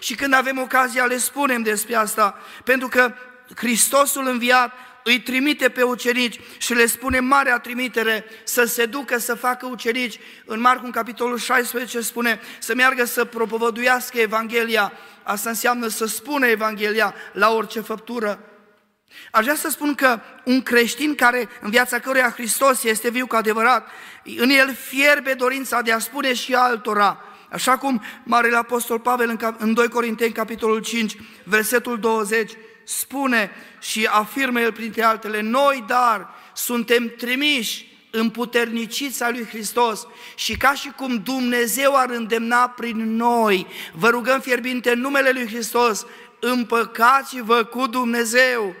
[0.00, 3.14] și când avem ocazia le spunem despre asta, pentru că
[3.56, 4.72] Hristosul înviat
[5.04, 10.18] îi trimite pe ucenici și le spune marea trimitere să se ducă să facă ucenici.
[10.44, 14.92] În Marcu, în capitolul 16, spune să meargă să propovăduiască Evanghelia.
[15.22, 18.48] Asta înseamnă să spună Evanghelia la orice făptură.
[19.30, 23.36] Aș vrea să spun că un creștin care în viața căruia Hristos este viu cu
[23.36, 23.88] adevărat,
[24.36, 29.74] în el fierbe dorința de a spune și altora, Așa cum Marele Apostol Pavel în
[29.74, 32.52] 2 Corinteni, capitolul 5, versetul 20,
[32.84, 40.56] spune și afirmă el printre altele, noi dar suntem trimiși în puternicița lui Hristos și
[40.56, 46.06] ca și cum Dumnezeu ar îndemna prin noi, vă rugăm fierbinte în numele lui Hristos,
[46.40, 48.74] împăcați-vă cu Dumnezeu.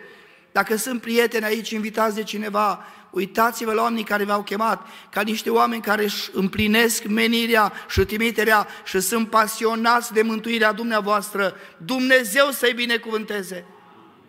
[0.52, 5.50] Dacă sunt prieteni aici invitați de cineva, Uitați-vă la oamenii care v-au chemat, ca niște
[5.50, 11.56] oameni care își împlinesc menirea și trimiterea și sunt pasionați de mântuirea dumneavoastră.
[11.76, 13.64] Dumnezeu să-i binecuvânteze.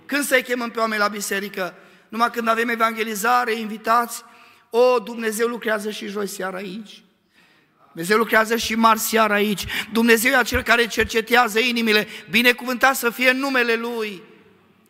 [0.05, 1.75] Când să-i chemăm pe oameni la biserică?
[2.09, 4.23] Numai când avem evangelizare, invitați,
[4.69, 7.03] o, Dumnezeu lucrează și joi seara aici.
[7.87, 9.65] Dumnezeu lucrează și marți seara aici.
[9.91, 12.07] Dumnezeu e acel care cercetează inimile.
[12.29, 14.21] Binecuvântat să fie numele Lui.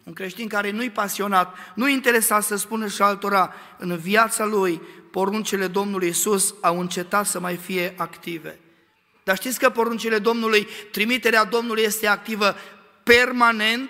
[0.03, 5.67] Un creștin care nu-i pasionat, nu-i interesat să spună și altora în viața lui, poruncile
[5.67, 8.59] Domnului Isus au încetat să mai fie active.
[9.23, 12.55] Dar știți că poruncile Domnului, trimiterea Domnului este activă
[13.03, 13.89] permanent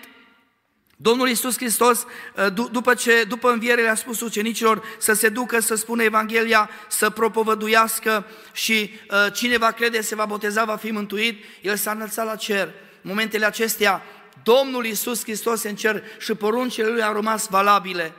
[1.05, 5.75] Domnul Iisus Hristos, uh, după, ce, după înviere le-a spus ucenicilor să se ducă, să
[5.75, 11.43] spună Evanghelia, să propovăduiască și uh, cine va crede se va boteza, va fi mântuit,
[11.61, 12.67] El s-a înălțat la cer.
[13.01, 14.01] În momentele acestea,
[14.43, 18.13] Domnul Iisus Hristos în cer și poruncile Lui au rămas valabile.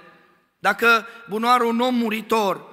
[0.59, 2.66] Dacă bunoară un om muritor,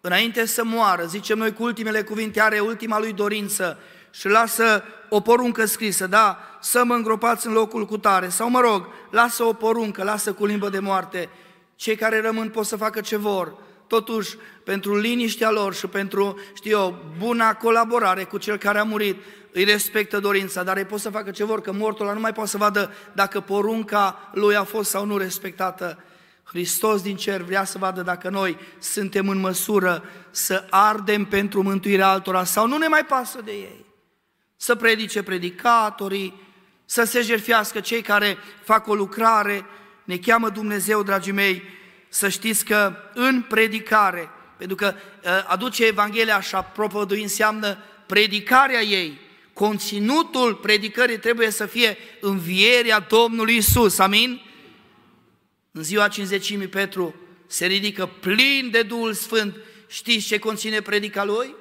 [0.00, 3.78] înainte să moară, zicem noi cu ultimele cuvinte, are ultima lui dorință
[4.10, 8.60] și lasă o poruncă scrisă, da, să mă îngropați în locul cu tare, sau mă
[8.60, 11.28] rog, lasă o poruncă, lasă cu limbă de moarte,
[11.76, 13.54] cei care rămân pot să facă ce vor,
[13.86, 19.16] totuși, pentru liniștea lor și pentru, știu eu, buna colaborare cu cel care a murit,
[19.52, 22.32] îi respectă dorința, dar ei pot să facă ce vor, că mortul ăla nu mai
[22.32, 25.98] poate să vadă dacă porunca lui a fost sau nu respectată.
[26.44, 32.08] Hristos din cer vrea să vadă dacă noi suntem în măsură să ardem pentru mântuirea
[32.08, 33.84] altora sau nu ne mai pasă de ei.
[34.56, 36.45] Să predice predicatorii,
[36.86, 39.64] să se jerfiască cei care fac o lucrare.
[40.04, 41.62] Ne cheamă Dumnezeu, dragii mei,
[42.08, 44.94] să știți că în predicare, pentru că
[45.24, 49.20] ă, aduce Evanghelia așa propovădui înseamnă predicarea ei,
[49.52, 54.40] conținutul predicării trebuie să fie învierea Domnului Isus, amin?
[55.72, 57.14] În ziua cinzecimii Petru
[57.46, 59.56] se ridică plin de Duhul Sfânt,
[59.88, 61.54] știți ce conține predica lui?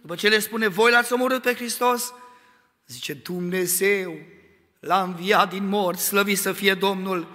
[0.00, 2.12] După ce le spune, voi l-ați omorât pe Hristos,
[2.86, 4.16] Zice, Dumnezeu
[4.86, 7.26] l-a înviat din morți, slăvit să fie Domnul.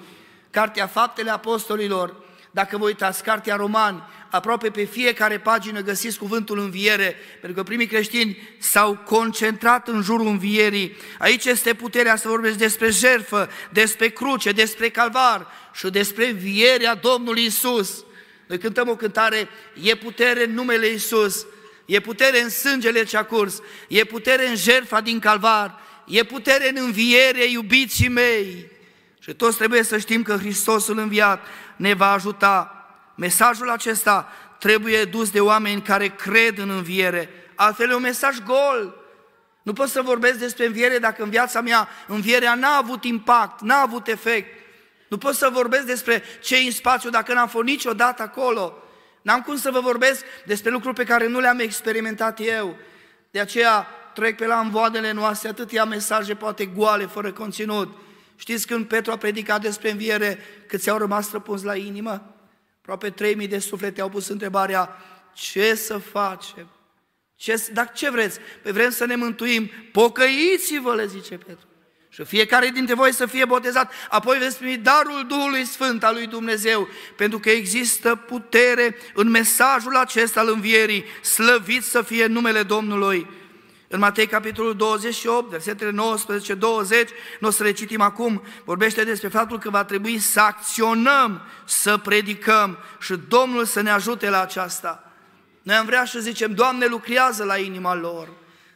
[0.51, 2.15] Cartea Faptele Apostolilor,
[2.51, 7.88] dacă vă uitați, Cartea Romani, aproape pe fiecare pagină găsiți cuvântul înviere, pentru că primii
[7.88, 10.95] creștini s-au concentrat în jurul învierii.
[11.19, 17.45] Aici este puterea să vorbesc despre jerfă, despre cruce, despre calvar și despre învierea Domnului
[17.45, 18.03] Isus.
[18.47, 19.49] Noi cântăm o cântare,
[19.81, 21.45] e putere în numele Isus,
[21.86, 26.70] e putere în sângele ce a curs, e putere în jertfa din calvar, e putere
[26.70, 28.72] în înviere, iubiții mei.
[29.20, 32.72] Și toți trebuie să știm că Hristosul înviat ne va ajuta.
[33.15, 39.06] Mesajul acesta trebuie dus de oameni care cred în înviere, altfel e un mesaj gol.
[39.62, 43.82] Nu pot să vorbesc despre înviere dacă în viața mea învierea n-a avut impact, n-a
[43.82, 44.60] avut efect.
[45.08, 48.84] Nu pot să vorbesc despre ce în spațiu dacă n-am fost niciodată acolo.
[49.22, 52.78] N-am cum să vă vorbesc despre lucruri pe care nu le-am experimentat eu.
[53.32, 57.97] De aceea trec pe la învoadele noastre atâtea mesaje poate goale, fără conținut.
[58.36, 62.36] Știți când Petru a predicat despre înviere, cât ți-au rămas străpunți la inimă?
[62.80, 64.97] Aproape 3000 de suflete au pus întrebarea,
[65.34, 66.67] ce să facem?
[67.36, 68.39] Ce, dar ce vreți?
[68.63, 71.65] Păi vrem să ne mântuim, pocăiți-vă, le zice Petru.
[72.10, 76.27] Și fiecare dintre voi să fie botezat, apoi veți primi darul Duhului Sfânt al lui
[76.27, 83.27] Dumnezeu, pentru că există putere în mesajul acesta al învierii, slăvit să fie numele Domnului.
[83.89, 85.95] În Matei, capitolul 28, versetele 19-20,
[87.39, 91.97] nu o să le citim acum, vorbește despre faptul că va trebui să acționăm, să
[91.97, 95.12] predicăm și Domnul să ne ajute la aceasta.
[95.62, 98.30] Noi am vrea să zicem, Doamne, lucrează la inima lor,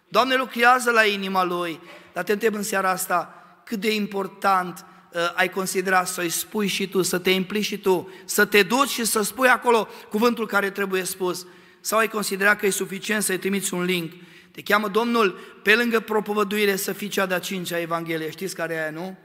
[0.08, 1.80] Doamne, lucrează la inima Lui,
[2.14, 6.88] dar te întreb în seara asta, cât de important uh, ai considerat să-i spui și
[6.88, 10.70] tu, să te implici și tu, să te duci și să spui acolo cuvântul care
[10.70, 11.46] trebuie spus.
[11.82, 14.12] Sau ai considerat că e suficient să-i trimiți un link.
[14.52, 18.30] Te cheamă Domnul pe lângă propovăduire să fii cea de-a cincea Evanghelie.
[18.30, 19.18] Știți care e aia, nu?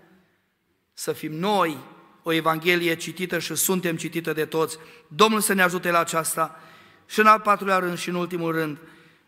[0.92, 1.78] Să fim noi
[2.22, 4.78] o Evanghelie citită și suntem citită de toți.
[5.08, 6.60] Domnul să ne ajute la aceasta.
[7.06, 8.78] Și în al patrulea rând și în ultimul rând,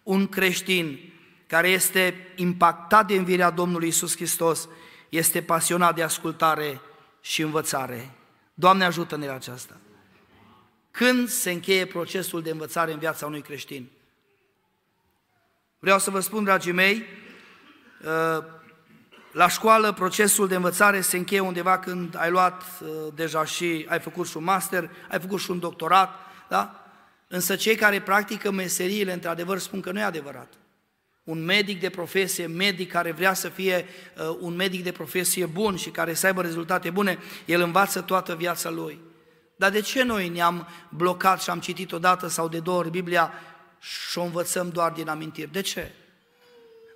[0.02, 1.12] un creștin
[1.46, 4.68] care este impactat de învierea Domnului Isus Hristos,
[5.08, 6.80] este pasionat de ascultare
[7.20, 8.10] și învățare.
[8.54, 9.80] Doamne ajută-ne la aceasta!
[10.90, 13.88] Când se încheie procesul de învățare în viața unui creștin?
[15.78, 17.04] Vreau să vă spun, dragii mei,
[18.04, 18.44] uh,
[19.32, 24.00] la școală procesul de învățare se încheie undeva când ai luat uh, deja și ai
[24.00, 26.10] făcut și un master, ai făcut și un doctorat,
[26.48, 26.82] da?
[27.28, 30.48] Însă cei care practică meseriile, într-adevăr, spun că nu e adevărat
[31.28, 33.86] un medic de profesie, medic care vrea să fie
[34.16, 38.34] uh, un medic de profesie bun și care să aibă rezultate bune, el învață toată
[38.34, 39.00] viața lui.
[39.56, 43.32] Dar de ce noi ne-am blocat și am citit odată sau de două ori Biblia
[43.80, 45.52] și o învățăm doar din amintiri?
[45.52, 45.92] De ce?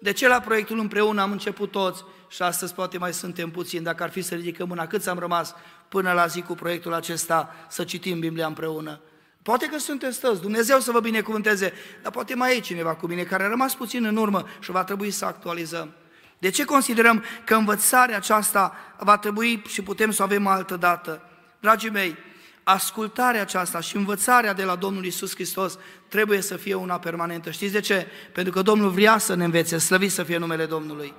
[0.01, 4.03] De ce la proiectul împreună am început toți și astăzi poate mai suntem puțini, dacă
[4.03, 5.55] ar fi să ridicăm mâna, câți am rămas
[5.89, 9.01] până la zi cu proiectul acesta să citim Biblia împreună?
[9.43, 11.73] Poate că sunteți toți, Dumnezeu să vă binecuvânteze,
[12.03, 14.85] dar poate mai e cineva cu mine care a rămas puțin în urmă și va
[14.85, 15.95] trebui să actualizăm.
[16.39, 21.23] De ce considerăm că învățarea aceasta va trebui și putem să o avem altă dată?
[21.61, 22.17] Dragii mei,
[22.65, 27.51] ascultarea aceasta și învățarea de la Domnul Isus Hristos trebuie să fie una permanentă.
[27.51, 28.07] Știți de ce?
[28.33, 31.15] Pentru că Domnul vrea să ne învețe, slăvit să fie numele Domnului.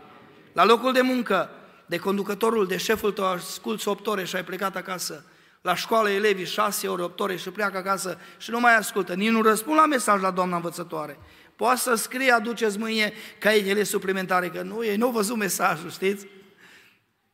[0.54, 1.50] La locul de muncă,
[1.86, 5.26] de conducătorul, de șeful tău, asculți 8 ore și ai plecat acasă.
[5.62, 9.14] La școală elevii 6 ore, 8 ore și pleacă acasă și nu mai ascultă.
[9.14, 11.20] Nici nu răspund la mesaj la doamna învățătoare.
[11.56, 16.28] Poate să scrie, aduceți mâine caietele suplimentare, că nu, ei nu au văzut mesajul, știți?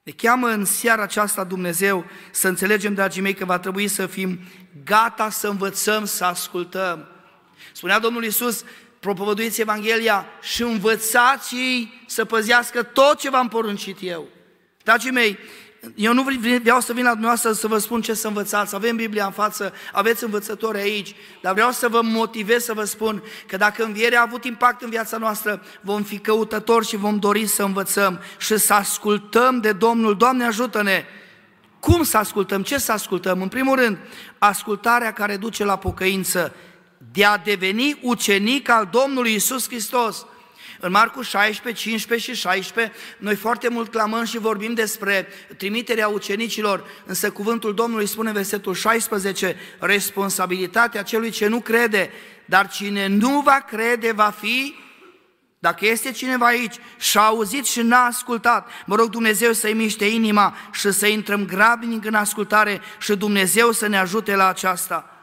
[0.03, 4.39] Ne cheamă în seara aceasta Dumnezeu să înțelegem, dragii mei, că va trebui să fim
[4.83, 7.07] gata să învățăm, să ascultăm.
[7.71, 8.63] Spunea Domnul Iisus,
[8.99, 11.55] propovăduiți Evanghelia și învățați
[12.05, 14.27] să păzească tot ce v-am poruncit eu.
[14.83, 15.37] Dragii mei,
[15.95, 16.25] eu nu
[16.61, 19.73] vreau să vin la dumneavoastră să vă spun ce să învățați, avem Biblia în față,
[19.91, 24.25] aveți învățători aici, dar vreau să vă motivez să vă spun că dacă învierea a
[24.27, 28.73] avut impact în viața noastră, vom fi căutători și vom dori să învățăm și să
[28.73, 30.17] ascultăm de Domnul.
[30.17, 31.05] Doamne ajută-ne!
[31.79, 32.63] Cum să ascultăm?
[32.63, 33.41] Ce să ascultăm?
[33.41, 33.97] În primul rând,
[34.37, 36.53] ascultarea care duce la pocăință,
[37.11, 40.25] de a deveni ucenic al Domnului Isus Hristos.
[40.79, 45.27] În Marcu 16, 15 și 16, noi foarte mult clamăm și vorbim despre
[45.57, 52.11] trimiterea ucenicilor, însă cuvântul Domnului spune în versetul 16, responsabilitatea celui ce nu crede,
[52.45, 54.75] dar cine nu va crede va fi
[55.59, 60.05] dacă este cineva aici și a auzit și n-a ascultat, mă rog Dumnezeu să-i miște
[60.05, 65.18] inima și să intrăm grabnic în ascultare și Dumnezeu să ne ajute la aceasta.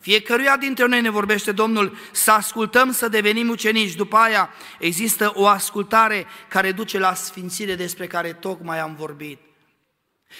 [0.00, 3.94] Fiecăruia dintre noi ne vorbește Domnul să ascultăm, să devenim ucenici.
[3.94, 9.38] După aia există o ascultare care duce la sfințire despre care tocmai am vorbit.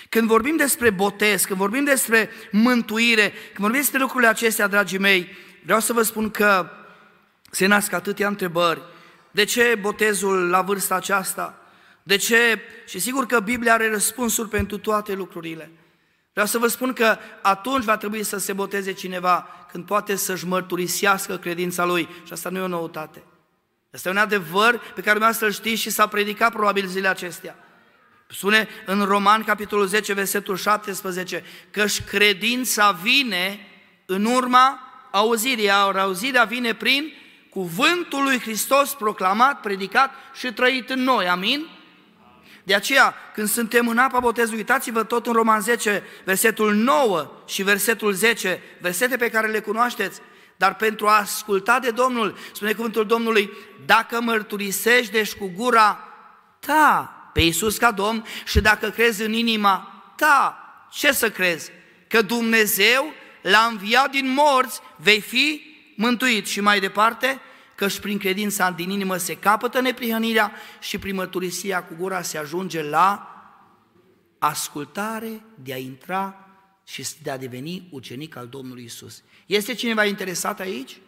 [0.09, 5.29] Când vorbim despre botez, când vorbim despre mântuire, când vorbim despre lucrurile acestea, dragii mei,
[5.65, 6.71] vreau să vă spun că
[7.51, 8.83] se nasc atâtea întrebări.
[9.31, 11.63] De ce botezul la vârsta aceasta?
[12.03, 12.61] De ce?
[12.87, 15.71] Și sigur că Biblia are răspunsuri pentru toate lucrurile.
[16.33, 20.47] Vreau să vă spun că atunci va trebui să se boteze cineva când poate să-și
[20.47, 22.09] mărturisească credința lui.
[22.27, 23.23] Și asta nu e o noutate.
[23.93, 27.57] Asta e un adevăr pe care dumneavoastră îl știți și s-a predicat probabil zilele acestea.
[28.29, 33.67] Spune în Roman, capitolul 10, versetul 17, că-și credința vine
[34.07, 37.13] în urma auzirii, iar auzirea vine prin
[37.51, 41.29] cuvântul lui Hristos proclamat, predicat și trăit în noi.
[41.29, 41.67] Amin?
[42.63, 47.63] De aceea, când suntem în apa botezului, uitați-vă tot în Roman 10, versetul 9 și
[47.63, 50.21] versetul 10, versete pe care le cunoașteți,
[50.57, 53.51] dar pentru a asculta de Domnul, spune cuvântul Domnului,
[53.87, 56.05] dacă mărturisești deci cu gura
[56.59, 61.71] ta pe Iisus ca Domn și dacă crezi în inima ta, ce să crezi?
[62.09, 65.63] Că Dumnezeu l-a înviat din morți, vei fi
[65.97, 66.47] mântuit.
[66.47, 67.41] Și mai departe,
[67.89, 72.83] și prin credința din inimă se capătă neprihănirea și prin mărturisia cu gura se ajunge
[72.83, 73.35] la
[74.39, 76.47] ascultare de a intra
[76.85, 79.23] și de a deveni ucenic al Domnului Isus.
[79.47, 81.01] Este cineva interesat aici?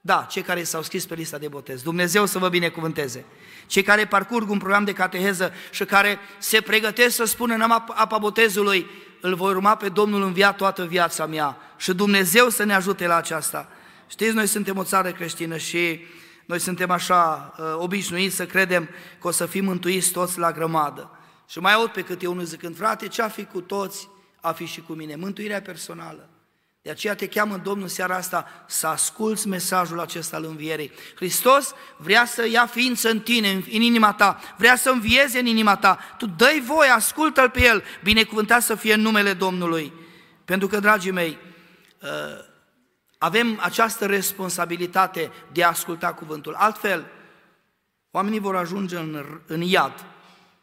[0.00, 1.82] Da, cei care s-au scris pe lista de botez.
[1.82, 3.24] Dumnezeu să vă binecuvânteze.
[3.66, 7.60] Cei care parcurg un program de cateheză și care se pregătesc să spună în
[7.94, 8.86] apa botezului,
[9.20, 11.56] îl voi urma pe Domnul în via toată viața mea.
[11.76, 13.68] Și Dumnezeu să ne ajute la aceasta.
[14.08, 16.00] Știți, noi suntem o țară creștină și
[16.46, 18.88] noi suntem așa uh, obișnuiți să credem
[19.20, 21.10] că o să fim mântuiți toți la grămadă.
[21.48, 24.08] Și mai aud pe câte unul zicând, frate, ce-a fi cu toți,
[24.40, 25.16] a fi și cu mine.
[25.16, 26.28] Mântuirea personală.
[26.82, 30.92] De aceea te cheamă Domnul seara asta să asculți mesajul acesta al învierii.
[31.14, 35.76] Hristos vrea să ia ființă în tine, în inima ta, vrea să învieze în inima
[35.76, 35.98] ta.
[36.18, 39.92] Tu dă-i voie, ascultă-L pe El, binecuvântat să fie în numele Domnului.
[40.44, 41.38] Pentru că, dragii mei,
[42.02, 42.08] uh,
[43.18, 46.54] avem această responsabilitate de a asculta cuvântul.
[46.54, 47.06] Altfel,
[48.10, 50.04] oamenii vor ajunge în, în iad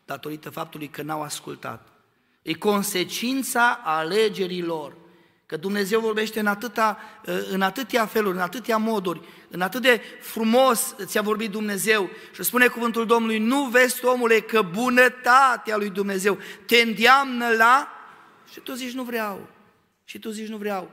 [0.05, 1.87] datorită faptului că n-au ascultat.
[2.41, 4.93] E consecința alegerilor.
[5.45, 6.97] Că Dumnezeu vorbește în, atâta,
[7.51, 12.67] în atâtea feluri, în atâtea moduri, în atât de frumos ți-a vorbit Dumnezeu și spune
[12.67, 17.87] cuvântul Domnului, nu vezi, omule, că bunătatea lui Dumnezeu te îndeamnă la...
[18.51, 19.47] Și tu zici, nu vreau.
[20.03, 20.91] Și tu zici, nu vreau.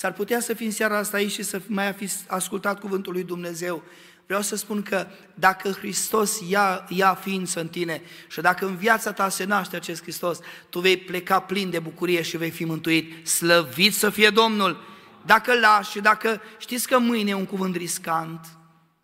[0.00, 3.22] S-ar putea să fii în seara asta aici și să mai fi ascultat cuvântul lui
[3.22, 3.82] Dumnezeu.
[4.26, 9.12] Vreau să spun că dacă Hristos ia, ia ființă în tine și dacă în viața
[9.12, 10.38] ta se naște acest Hristos,
[10.68, 13.28] tu vei pleca plin de bucurie și vei fi mântuit.
[13.28, 14.84] Slăvit să fie Domnul!
[15.26, 18.46] Dacă lași și dacă știți că mâine e un cuvânt riscant,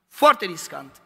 [0.08, 1.02] foarte riscant.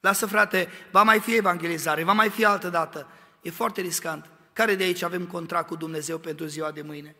[0.00, 3.06] Lasă frate, va mai fi evangelizare, va mai fi altă dată.
[3.42, 4.30] E foarte riscant.
[4.52, 7.16] Care de aici avem contract cu Dumnezeu pentru ziua de mâine?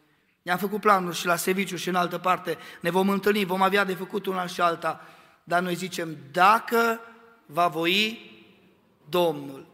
[0.47, 3.85] Ne-am făcut planuri și la serviciu și în altă parte, ne vom întâlni, vom avea
[3.85, 5.01] de făcut una și alta,
[5.45, 7.01] dar noi zicem, dacă
[7.47, 8.21] va voi
[9.09, 9.67] Domnul.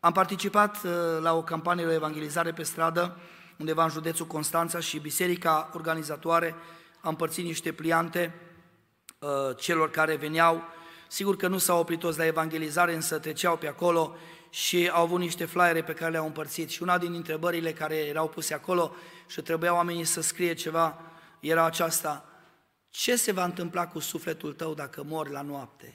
[0.00, 0.90] Am participat uh,
[1.20, 3.16] la o campanie de evangelizare pe stradă,
[3.56, 6.54] undeva în județul Constanța și biserica organizatoare
[7.00, 8.34] a împărțit niște pliante
[9.18, 10.62] uh, celor care veneau.
[11.08, 14.16] Sigur că nu s-au oprit toți la evangelizare, însă treceau pe acolo
[14.52, 16.68] și au avut niște flyere pe care le-au împărțit.
[16.68, 18.94] Și una din întrebările care erau puse acolo
[19.26, 21.00] și trebuiau oamenii să scrie ceva
[21.40, 22.28] era aceasta,
[22.90, 25.94] ce se va întâmpla cu sufletul tău dacă mori la noapte?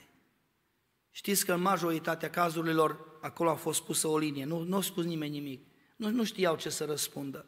[1.11, 5.05] Știți că în majoritatea cazurilor acolo a fost pusă o linie, nu, nu a spus
[5.05, 7.45] nimeni nimic, nu, nu știau ce să răspundă.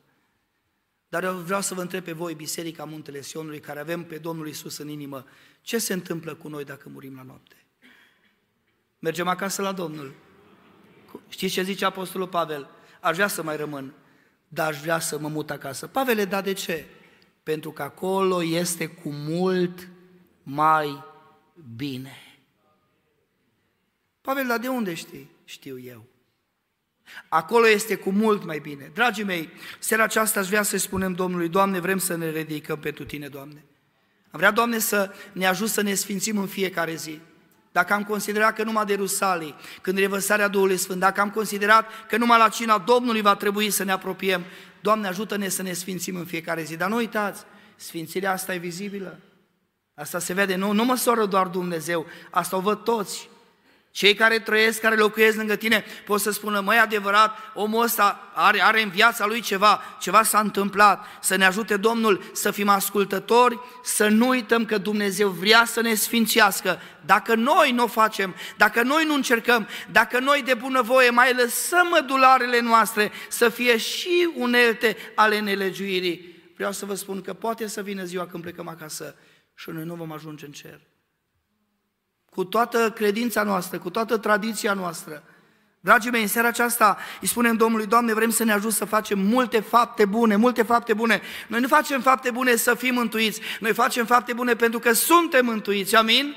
[1.08, 4.48] Dar eu vreau să vă întreb pe voi, Biserica Muntele Sionului, care avem pe Domnul
[4.48, 5.26] Isus în inimă,
[5.62, 7.66] ce se întâmplă cu noi dacă murim la noapte?
[9.00, 10.28] Mergem acasă la Domnul.
[11.30, 12.70] Știți ce zice Apostolul Pavel?
[13.00, 13.94] Aș vrea să mai rămân,
[14.48, 15.88] dar aș vrea să mă mut acasă.
[15.88, 16.86] Pavele, da de ce?
[17.44, 19.88] Pentru că acolo este cu mult
[20.44, 21.04] mai
[21.76, 22.18] bine.
[24.22, 25.30] Pavel, dar de unde știi?
[25.46, 26.06] Știu eu.
[27.30, 28.92] Acolo este cu mult mai bine.
[28.94, 29.50] Dragii mei,
[29.80, 33.64] seara aceasta aș vrea să spunem Domnului, Doamne, vrem să ne ridicăm pentru Tine, Doamne.
[34.32, 37.20] Am vrea, Doamne, să ne ajut să ne sfințim în fiecare zi.
[37.72, 42.18] Dacă am considerat că numai de Rusalii, când revărsarea Duhului Sfânt, dacă am considerat că
[42.18, 44.44] numai la cina Domnului va trebui să ne apropiem,
[44.82, 46.78] Doamne, ajută-ne să ne sfințim în fiecare zi.
[46.78, 47.44] Dar nu uitați,
[47.76, 49.20] sfințirea asta e vizibilă.
[49.94, 53.30] Asta se vede, nu, nu măsoară doar Dumnezeu, asta o văd toți.
[53.92, 58.64] Cei care trăiesc, care locuiesc lângă tine, pot să spună, măi, adevărat, omul ăsta are,
[58.64, 63.60] are în viața lui ceva, ceva s-a întâmplat, să ne ajute Domnul să fim ascultători,
[63.84, 66.82] să nu uităm că Dumnezeu vrea să ne sfințească.
[67.06, 71.88] Dacă noi nu o facem, dacă noi nu încercăm, dacă noi de bunăvoie mai lăsăm
[71.88, 77.82] mădularele noastre să fie și unelte ale nelegiuirii, vreau să vă spun că poate să
[77.82, 79.16] vină ziua când plecăm acasă
[79.56, 80.89] și noi nu vom ajunge în cer
[82.30, 85.24] cu toată credința noastră, cu toată tradiția noastră.
[85.80, 89.20] Dragii mei, în seara aceasta îi spunem Domnului, Doamne, vrem să ne ajut să facem
[89.20, 91.22] multe fapte bune, multe fapte bune.
[91.48, 95.46] Noi nu facem fapte bune să fim mântuiți, noi facem fapte bune pentru că suntem
[95.46, 96.36] mântuiți, amin?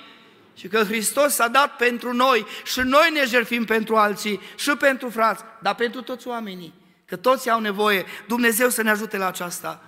[0.55, 5.09] Și că Hristos s-a dat pentru noi și noi ne jertfim pentru alții și pentru
[5.09, 6.75] frați, dar pentru toți oamenii,
[7.05, 9.85] că toți au nevoie, Dumnezeu să ne ajute la aceasta.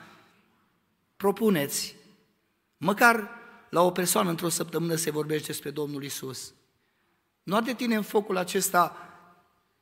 [1.16, 1.94] Propuneți,
[2.76, 3.33] măcar
[3.74, 6.54] la o persoană într-o săptămână se vorbește despre Domnul Isus.
[7.42, 8.96] Nu de tine în focul acesta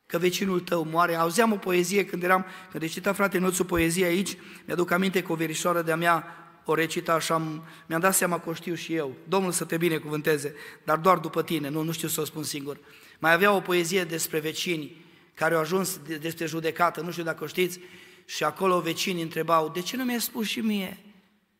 [0.07, 1.15] că vecinul tău moare.
[1.15, 4.37] Auzeam o poezie când eram, când recita frate Noțu poezie aici,
[4.67, 6.25] mi-aduc aminte că o verișoară de-a mea
[6.65, 9.17] o recita și am, mi-am dat seama că o știu și eu.
[9.29, 12.79] Domnul să te binecuvânteze, dar doar după tine, nu, nu știu să o spun singur.
[13.19, 17.45] Mai avea o poezie despre vecini care au ajuns de, despre judecată, nu știu dacă
[17.45, 17.81] o știți,
[18.25, 20.99] și acolo vecinii întrebau, de ce nu mi-ai spus și mie?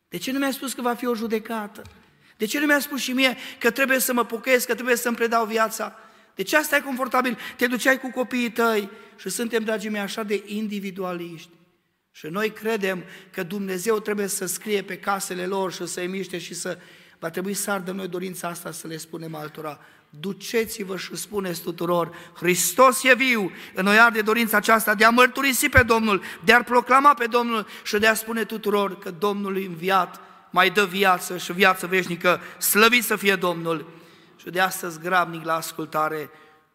[0.09, 1.83] De ce nu mi-ai spus că va fi o judecată?
[2.37, 5.17] De ce nu mi-a spus și mie că trebuie să mă pochez, că trebuie să-mi
[5.17, 5.99] predau viața?
[6.35, 7.39] De ce asta e confortabil?
[7.57, 11.51] Te duceai cu copiii tăi și suntem, dragii mei, așa de individualiști.
[12.11, 16.55] Și noi credem că Dumnezeu trebuie să scrie pe casele lor și să-i miște și
[16.55, 16.79] să...
[17.19, 19.81] Va trebui să ardă noi dorința asta să le spunem altora.
[20.11, 25.69] Duceți-vă și spuneți tuturor, Hristos e viu, în noi arde dorința aceasta de a mărturisi
[25.69, 29.67] pe Domnul, de a proclama pe Domnul și de a spune tuturor că Domnul e
[29.67, 30.21] înviat
[30.53, 34.01] mai dă viață și viață veșnică, slăvit să fie Domnul.
[34.37, 36.31] Și de astăzi grabnic la ascultare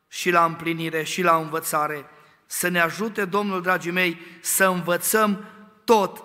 [0.07, 2.05] și la împlinire și la învățare.
[2.45, 5.45] Să ne ajute Domnul, dragii mei, să învățăm
[5.83, 6.23] tot.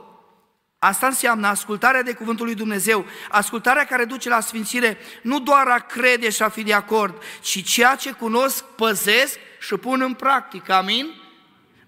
[0.78, 5.78] Asta înseamnă ascultarea de Cuvântul lui Dumnezeu, ascultarea care duce la sfințire, nu doar a
[5.78, 10.72] crede și a fi de acord, ci ceea ce cunosc, păzesc și pun în practică.
[10.72, 11.21] Amin?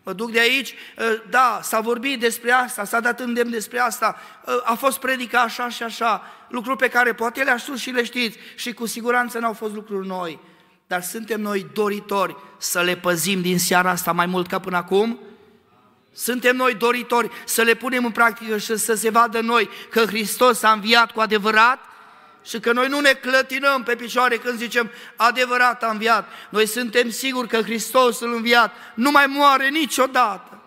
[0.04, 4.16] Mă duc de aici, ă, da, s-a vorbit despre asta, s-a dat îndemn despre asta,
[4.46, 8.04] ă, a fost predica așa și așa, lucruri pe care poate le-aș spus și le
[8.04, 10.38] știți și cu siguranță n-au fost lucruri noi,
[10.86, 15.18] dar suntem noi doritori să le păzim din seara asta mai mult ca până acum?
[16.12, 20.62] Suntem noi doritori să le punem în practică și să se vadă noi că Hristos
[20.62, 21.78] a înviat cu adevărat?
[22.44, 26.28] Și că noi nu ne clătinăm pe picioare când zicem adevărat a înviat.
[26.48, 30.58] Noi suntem siguri că Hristos îl înviat nu mai moare niciodată.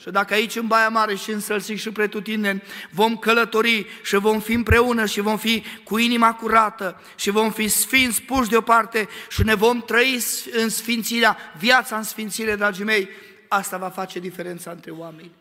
[0.00, 4.40] Și dacă aici în Baia Mare și în Sălsic și pretutindeni vom călători și vom
[4.40, 9.42] fi împreună și vom fi cu inima curată și vom fi sfinți puși deoparte și
[9.42, 13.08] ne vom trăi în sfințirea, viața în sfințire, dragii mei,
[13.48, 15.39] asta va face diferența între oameni.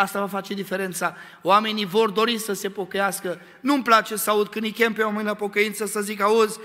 [0.00, 1.16] Asta va face diferența.
[1.42, 3.40] Oamenii vor dori să se pocăiască.
[3.60, 6.58] Nu-mi place să aud când îi chem pe oameni la pocăință să zic, auzi,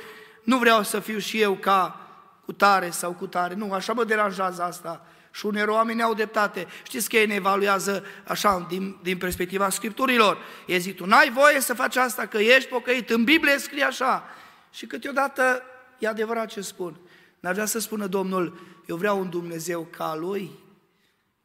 [0.44, 2.00] nu vreau să fiu și eu ca
[2.46, 3.54] cu tare sau cu tare.
[3.54, 5.06] Nu, așa mă deranjează asta.
[5.32, 6.68] Și unii oameni au dreptate.
[6.84, 10.38] Știți că ei ne evaluează așa, din, din perspectiva Scripturilor.
[10.68, 13.10] Ei zic, tu n-ai voie să faci asta, că ești pocăit.
[13.10, 14.24] În Biblie scrie așa.
[14.72, 15.62] Și câteodată
[16.00, 17.00] e adevărat ce spun.
[17.40, 20.64] Dar vrea să spună Domnul, eu vreau un Dumnezeu ca a Lui.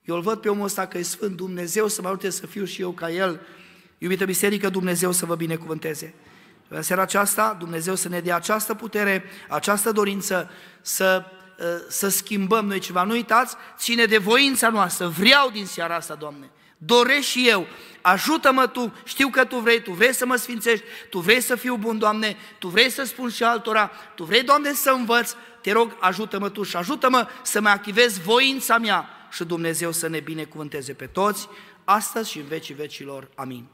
[0.04, 2.64] Eu îl văd pe omul ăsta că e Sfânt Dumnezeu să mă ajute să fiu
[2.64, 3.40] și eu ca El.
[3.98, 6.14] Iubită biserică, Dumnezeu să vă binecuvânteze.
[6.68, 11.24] În seara aceasta, Dumnezeu să ne dea această putere, această dorință să,
[11.60, 13.02] ă, să schimbăm noi ceva.
[13.02, 15.06] Nu uitați, ține de voința noastră.
[15.06, 16.50] Vreau din seara asta, Doamne.
[16.78, 17.66] Doresc și eu.
[18.00, 21.76] Ajută-mă Tu, știu că Tu vrei, Tu vrei să mă sfințești, Tu vrei să fiu
[21.76, 25.34] bun, Doamne, Tu vrei să spun și altora, Tu vrei, Doamne, să învăț.
[25.60, 30.20] Te rog, ajută-mă Tu și ajută-mă să mă activez voința mea și Dumnezeu să ne
[30.20, 31.48] binecuvânteze pe toți,
[31.84, 33.28] astăzi și în vecii vecilor.
[33.34, 33.66] Amin.